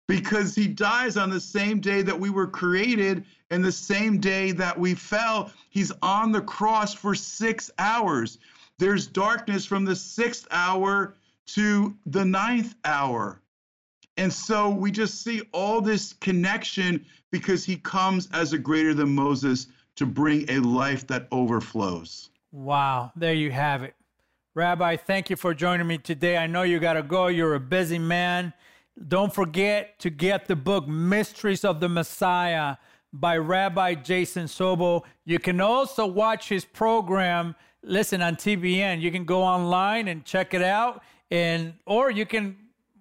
because 0.07 0.55
he 0.55 0.67
dies 0.67 1.17
on 1.17 1.29
the 1.29 1.39
same 1.39 1.79
day 1.79 2.01
that 2.01 2.19
we 2.19 2.29
were 2.29 2.47
created 2.47 3.25
and 3.49 3.63
the 3.63 3.71
same 3.71 4.19
day 4.19 4.51
that 4.51 4.77
we 4.77 4.93
fell. 4.93 5.51
He's 5.69 5.91
on 6.01 6.31
the 6.31 6.41
cross 6.41 6.93
for 6.93 7.15
six 7.15 7.71
hours. 7.79 8.37
There's 8.77 9.07
darkness 9.07 9.65
from 9.65 9.85
the 9.85 9.95
sixth 9.95 10.47
hour 10.51 11.15
to 11.47 11.95
the 12.05 12.25
ninth 12.25 12.75
hour. 12.85 13.41
And 14.17 14.31
so 14.31 14.69
we 14.69 14.91
just 14.91 15.23
see 15.23 15.41
all 15.51 15.81
this 15.81 16.13
connection 16.13 17.05
because 17.31 17.65
he 17.65 17.75
comes 17.77 18.29
as 18.31 18.53
a 18.53 18.57
greater 18.57 18.93
than 18.93 19.13
Moses 19.13 19.67
to 19.95 20.05
bring 20.05 20.49
a 20.49 20.59
life 20.59 21.05
that 21.07 21.27
overflows. 21.31 22.29
Wow, 22.51 23.11
there 23.15 23.33
you 23.33 23.51
have 23.51 23.83
it. 23.83 23.93
Rabbi, 24.53 24.95
thank 24.95 25.29
you 25.29 25.35
for 25.35 25.53
joining 25.53 25.87
me 25.87 25.97
today. 25.97 26.37
I 26.37 26.47
know 26.47 26.63
you 26.63 26.79
got 26.79 26.93
to 26.93 27.03
go. 27.03 27.27
You're 27.27 27.55
a 27.55 27.59
busy 27.59 27.99
man. 27.99 28.53
Don't 29.07 29.33
forget 29.33 29.99
to 29.99 30.09
get 30.09 30.47
the 30.47 30.55
book 30.55 30.87
Mysteries 30.87 31.65
of 31.65 31.79
the 31.79 31.89
Messiah 31.89 32.77
by 33.11 33.37
Rabbi 33.37 33.95
Jason 33.95 34.45
Sobel. 34.45 35.03
You 35.25 35.39
can 35.39 35.59
also 35.59 36.05
watch 36.05 36.49
his 36.49 36.63
program, 36.65 37.55
listen 37.83 38.21
on 38.21 38.35
TBN. 38.35 39.01
You 39.01 39.11
can 39.11 39.25
go 39.25 39.43
online 39.43 40.07
and 40.07 40.23
check 40.23 40.53
it 40.53 40.61
out 40.61 41.03
and 41.31 41.73
or 41.85 42.11
you 42.11 42.25
can 42.25 42.57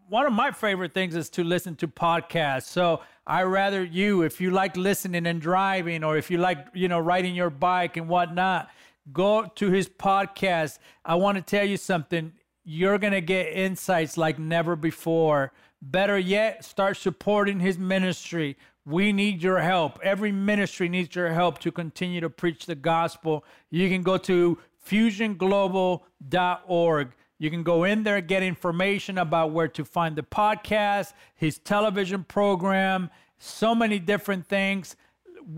one 0.08 0.26
of 0.26 0.32
my 0.32 0.50
favorite 0.50 0.92
things 0.92 1.16
is 1.16 1.30
to 1.30 1.42
listen 1.42 1.74
to 1.76 1.88
podcasts. 1.88 2.64
So 2.64 3.00
I 3.26 3.42
rather 3.42 3.82
you, 3.82 4.22
if 4.22 4.40
you 4.40 4.50
like 4.50 4.76
listening 4.76 5.26
and 5.26 5.40
driving, 5.40 6.04
or 6.04 6.18
if 6.18 6.30
you 6.30 6.38
like, 6.38 6.66
you 6.74 6.88
know, 6.88 6.98
riding 6.98 7.34
your 7.34 7.50
bike 7.50 7.96
and 7.96 8.06
whatnot, 8.06 8.68
go 9.12 9.46
to 9.54 9.70
his 9.70 9.88
podcast. 9.88 10.78
I 11.04 11.14
want 11.14 11.36
to 11.36 11.42
tell 11.42 11.64
you 11.64 11.76
something. 11.76 12.32
You're 12.64 12.98
gonna 12.98 13.20
get 13.20 13.52
insights 13.52 14.16
like 14.16 14.38
never 14.38 14.76
before 14.76 15.52
Better 15.90 16.18
yet, 16.18 16.64
start 16.64 16.96
supporting 16.96 17.60
his 17.60 17.76
ministry. 17.76 18.56
We 18.86 19.12
need 19.12 19.42
your 19.42 19.58
help. 19.58 19.98
Every 20.02 20.32
ministry 20.32 20.88
needs 20.88 21.14
your 21.14 21.34
help 21.34 21.58
to 21.58 21.70
continue 21.70 22.22
to 22.22 22.30
preach 22.30 22.64
the 22.64 22.74
gospel. 22.74 23.44
You 23.70 23.90
can 23.90 24.02
go 24.02 24.16
to 24.16 24.58
fusionglobal.org. 24.88 27.12
You 27.38 27.50
can 27.50 27.62
go 27.62 27.84
in 27.84 28.02
there, 28.02 28.22
get 28.22 28.42
information 28.42 29.18
about 29.18 29.50
where 29.50 29.68
to 29.68 29.84
find 29.84 30.16
the 30.16 30.22
podcast, 30.22 31.12
his 31.34 31.58
television 31.58 32.24
program, 32.24 33.10
so 33.38 33.74
many 33.74 33.98
different 33.98 34.46
things. 34.46 34.96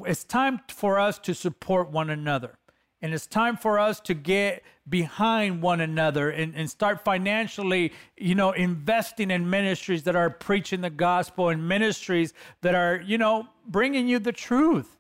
It's 0.07 0.25
time 0.25 0.59
for 0.69 0.99
us 0.99 1.21
to 1.21 1.35
support 1.35 1.93
one 1.93 2.11
another. 2.11 2.59
And 3.03 3.13
it's 3.13 3.27
time 3.27 3.57
for 3.57 3.79
us 3.79 4.01
to 4.01 4.15
get 4.15 4.63
behind 4.89 5.63
one 5.63 5.81
another 5.81 6.31
and, 6.31 6.55
and 6.55 6.71
start 6.71 7.05
financially, 7.05 7.93
you 8.17 8.35
know, 8.35 8.53
investing 8.53 9.31
in 9.31 9.51
ministries 9.51 10.05
that 10.05 10.17
are 10.17 10.31
preaching 10.31 10.81
the 10.81 10.91
gospel 10.91 11.49
and 11.51 11.69
ministries 11.69 12.33
that 12.63 12.75
are, 12.75 13.03
you 13.05 13.19
know, 13.19 13.49
bringing 13.67 14.09
you 14.09 14.19
the 14.19 14.33
truth. 14.33 14.97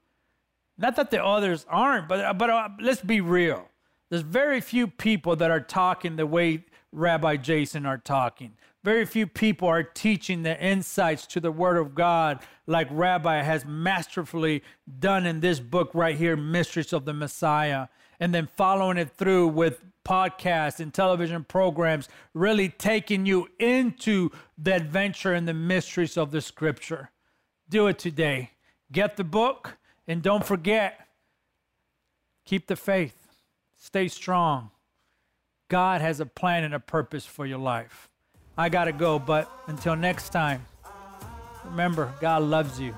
Not 0.78 0.96
that 0.96 1.10
the 1.10 1.24
others 1.24 1.64
aren't, 1.68 2.08
but 2.08 2.36
but 2.36 2.50
uh, 2.50 2.68
let's 2.80 3.00
be 3.00 3.20
real. 3.20 3.68
There's 4.10 4.22
very 4.22 4.60
few 4.60 4.86
people 4.86 5.36
that 5.36 5.50
are 5.50 5.60
talking 5.60 6.16
the 6.16 6.26
way 6.26 6.64
Rabbi 6.92 7.36
Jason 7.36 7.86
are 7.86 7.98
talking. 7.98 8.52
Very 8.86 9.04
few 9.04 9.26
people 9.26 9.66
are 9.66 9.82
teaching 9.82 10.44
the 10.44 10.56
insights 10.64 11.26
to 11.26 11.40
the 11.40 11.50
Word 11.50 11.76
of 11.76 11.96
God 11.96 12.38
like 12.68 12.86
Rabbi 12.88 13.42
has 13.42 13.64
masterfully 13.64 14.62
done 15.00 15.26
in 15.26 15.40
this 15.40 15.58
book 15.58 15.90
right 15.92 16.16
here, 16.16 16.36
Mysteries 16.36 16.92
of 16.92 17.04
the 17.04 17.12
Messiah, 17.12 17.88
and 18.20 18.32
then 18.32 18.46
following 18.46 18.96
it 18.96 19.10
through 19.10 19.48
with 19.48 19.82
podcasts 20.04 20.78
and 20.78 20.94
television 20.94 21.42
programs, 21.42 22.08
really 22.32 22.68
taking 22.68 23.26
you 23.26 23.48
into 23.58 24.30
the 24.56 24.76
adventure 24.76 25.32
and 25.32 25.48
the 25.48 25.52
mysteries 25.52 26.16
of 26.16 26.30
the 26.30 26.40
Scripture. 26.40 27.10
Do 27.68 27.88
it 27.88 27.98
today. 27.98 28.52
Get 28.92 29.16
the 29.16 29.24
book, 29.24 29.78
and 30.06 30.22
don't 30.22 30.46
forget, 30.46 31.08
keep 32.44 32.68
the 32.68 32.76
faith, 32.76 33.16
stay 33.76 34.06
strong. 34.06 34.70
God 35.66 36.00
has 36.02 36.20
a 36.20 36.26
plan 36.26 36.62
and 36.62 36.72
a 36.72 36.78
purpose 36.78 37.26
for 37.26 37.46
your 37.46 37.58
life. 37.58 38.08
I 38.58 38.70
got 38.70 38.84
to 38.84 38.92
go, 38.92 39.18
but 39.18 39.50
until 39.66 39.96
next 39.96 40.30
time, 40.30 40.64
remember, 41.64 42.12
God 42.20 42.42
loves 42.42 42.80
you. 42.80 42.94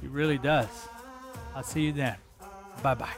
He 0.00 0.06
really 0.06 0.38
does. 0.38 0.68
I'll 1.56 1.64
see 1.64 1.86
you 1.86 1.92
then. 1.92 2.16
Bye 2.82 2.94
bye. 2.94 3.08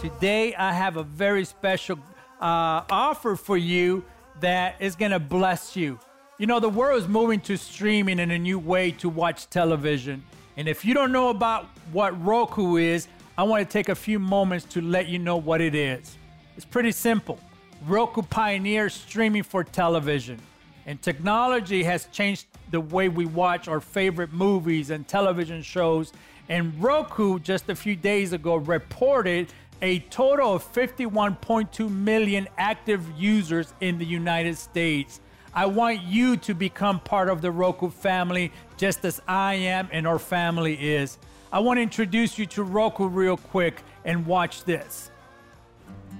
Today, 0.00 0.54
I 0.54 0.74
have 0.74 0.98
a 0.98 1.02
very 1.02 1.46
special 1.46 1.98
uh, 2.38 2.84
offer 2.90 3.34
for 3.34 3.56
you 3.56 4.04
that 4.40 4.76
is 4.78 4.94
going 4.94 5.12
to 5.12 5.18
bless 5.18 5.74
you. 5.74 5.98
You 6.38 6.46
know, 6.46 6.60
the 6.60 6.68
world 6.68 7.02
is 7.02 7.08
moving 7.08 7.40
to 7.40 7.56
streaming 7.56 8.18
in 8.18 8.30
a 8.30 8.38
new 8.38 8.58
way 8.58 8.90
to 8.92 9.08
watch 9.08 9.48
television. 9.48 10.22
And 10.58 10.68
if 10.68 10.84
you 10.84 10.92
don't 10.92 11.12
know 11.12 11.30
about 11.30 11.64
what 11.92 12.22
Roku 12.22 12.76
is, 12.76 13.08
I 13.38 13.42
want 13.42 13.68
to 13.68 13.70
take 13.70 13.90
a 13.90 13.94
few 13.94 14.18
moments 14.18 14.64
to 14.70 14.80
let 14.80 15.08
you 15.08 15.18
know 15.18 15.36
what 15.36 15.60
it 15.60 15.74
is. 15.74 16.16
It's 16.56 16.64
pretty 16.64 16.90
simple. 16.90 17.38
Roku 17.86 18.22
pioneers 18.22 18.94
streaming 18.94 19.42
for 19.42 19.62
television, 19.62 20.40
and 20.86 21.02
technology 21.02 21.82
has 21.82 22.06
changed 22.06 22.46
the 22.70 22.80
way 22.80 23.10
we 23.10 23.26
watch 23.26 23.68
our 23.68 23.80
favorite 23.80 24.32
movies 24.32 24.88
and 24.88 25.06
television 25.06 25.60
shows. 25.60 26.14
And 26.48 26.82
Roku, 26.82 27.38
just 27.38 27.68
a 27.68 27.74
few 27.74 27.94
days 27.94 28.32
ago, 28.32 28.56
reported 28.56 29.52
a 29.82 29.98
total 29.98 30.54
of 30.54 30.72
51.2 30.72 31.90
million 31.90 32.48
active 32.56 33.04
users 33.18 33.74
in 33.82 33.98
the 33.98 34.06
United 34.06 34.56
States. 34.56 35.20
I 35.52 35.66
want 35.66 36.02
you 36.02 36.38
to 36.38 36.54
become 36.54 37.00
part 37.00 37.28
of 37.28 37.42
the 37.42 37.50
Roku 37.50 37.90
family 37.90 38.50
just 38.78 39.04
as 39.04 39.20
I 39.28 39.54
am 39.56 39.90
and 39.92 40.06
our 40.06 40.18
family 40.18 40.74
is. 40.74 41.18
I 41.52 41.60
want 41.60 41.78
to 41.78 41.82
introduce 41.82 42.38
you 42.38 42.46
to 42.46 42.64
Roku 42.64 43.06
real 43.06 43.36
quick 43.36 43.82
and 44.04 44.26
watch 44.26 44.64
this. 44.64 45.12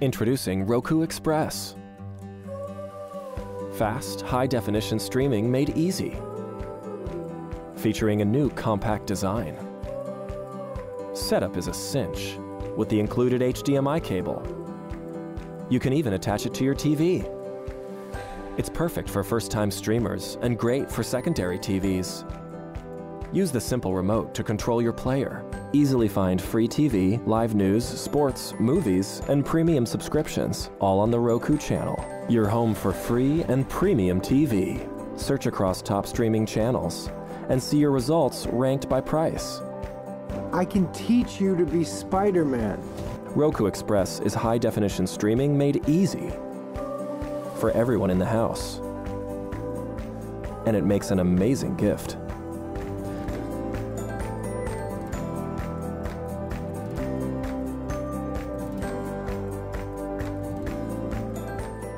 Introducing 0.00 0.64
Roku 0.64 1.02
Express. 1.02 1.74
Fast, 3.74 4.20
high 4.20 4.46
definition 4.46 5.00
streaming 5.00 5.50
made 5.50 5.70
easy. 5.70 6.16
Featuring 7.76 8.22
a 8.22 8.24
new 8.24 8.50
compact 8.50 9.06
design. 9.06 9.58
Setup 11.12 11.56
is 11.56 11.66
a 11.66 11.74
cinch 11.74 12.38
with 12.76 12.88
the 12.88 13.00
included 13.00 13.40
HDMI 13.40 14.02
cable. 14.04 14.42
You 15.68 15.80
can 15.80 15.92
even 15.92 16.12
attach 16.12 16.46
it 16.46 16.54
to 16.54 16.64
your 16.64 16.74
TV. 16.74 17.28
It's 18.56 18.68
perfect 18.68 19.10
for 19.10 19.24
first 19.24 19.50
time 19.50 19.72
streamers 19.72 20.38
and 20.40 20.56
great 20.56 20.90
for 20.90 21.02
secondary 21.02 21.58
TVs. 21.58 22.24
Use 23.32 23.50
the 23.50 23.60
simple 23.60 23.92
remote 23.92 24.34
to 24.34 24.44
control 24.44 24.80
your 24.80 24.92
player. 24.92 25.44
Easily 25.72 26.08
find 26.08 26.40
free 26.40 26.68
TV, 26.68 27.24
live 27.26 27.54
news, 27.54 27.84
sports, 27.84 28.54
movies, 28.60 29.20
and 29.28 29.44
premium 29.44 29.84
subscriptions, 29.84 30.70
all 30.80 31.00
on 31.00 31.10
the 31.10 31.18
Roku 31.18 31.58
channel. 31.58 32.02
Your 32.28 32.46
home 32.46 32.74
for 32.74 32.92
free 32.92 33.42
and 33.44 33.68
premium 33.68 34.20
TV. 34.20 34.88
Search 35.18 35.46
across 35.46 35.82
top 35.82 36.06
streaming 36.06 36.46
channels 36.46 37.10
and 37.48 37.60
see 37.62 37.78
your 37.78 37.90
results 37.90 38.46
ranked 38.46 38.88
by 38.88 39.00
price. 39.00 39.60
I 40.52 40.64
can 40.64 40.90
teach 40.92 41.40
you 41.40 41.56
to 41.56 41.64
be 41.64 41.84
Spider 41.84 42.44
Man. 42.44 42.80
Roku 43.34 43.66
Express 43.66 44.20
is 44.20 44.34
high 44.34 44.58
definition 44.58 45.06
streaming 45.06 45.58
made 45.58 45.88
easy 45.88 46.30
for 47.58 47.72
everyone 47.74 48.10
in 48.10 48.18
the 48.18 48.26
house. 48.26 48.78
And 50.66 50.76
it 50.76 50.84
makes 50.84 51.10
an 51.10 51.20
amazing 51.20 51.76
gift. 51.76 52.16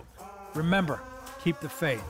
Remember, 0.54 1.00
keep 1.44 1.60
the 1.60 1.70
faith. 1.70 2.04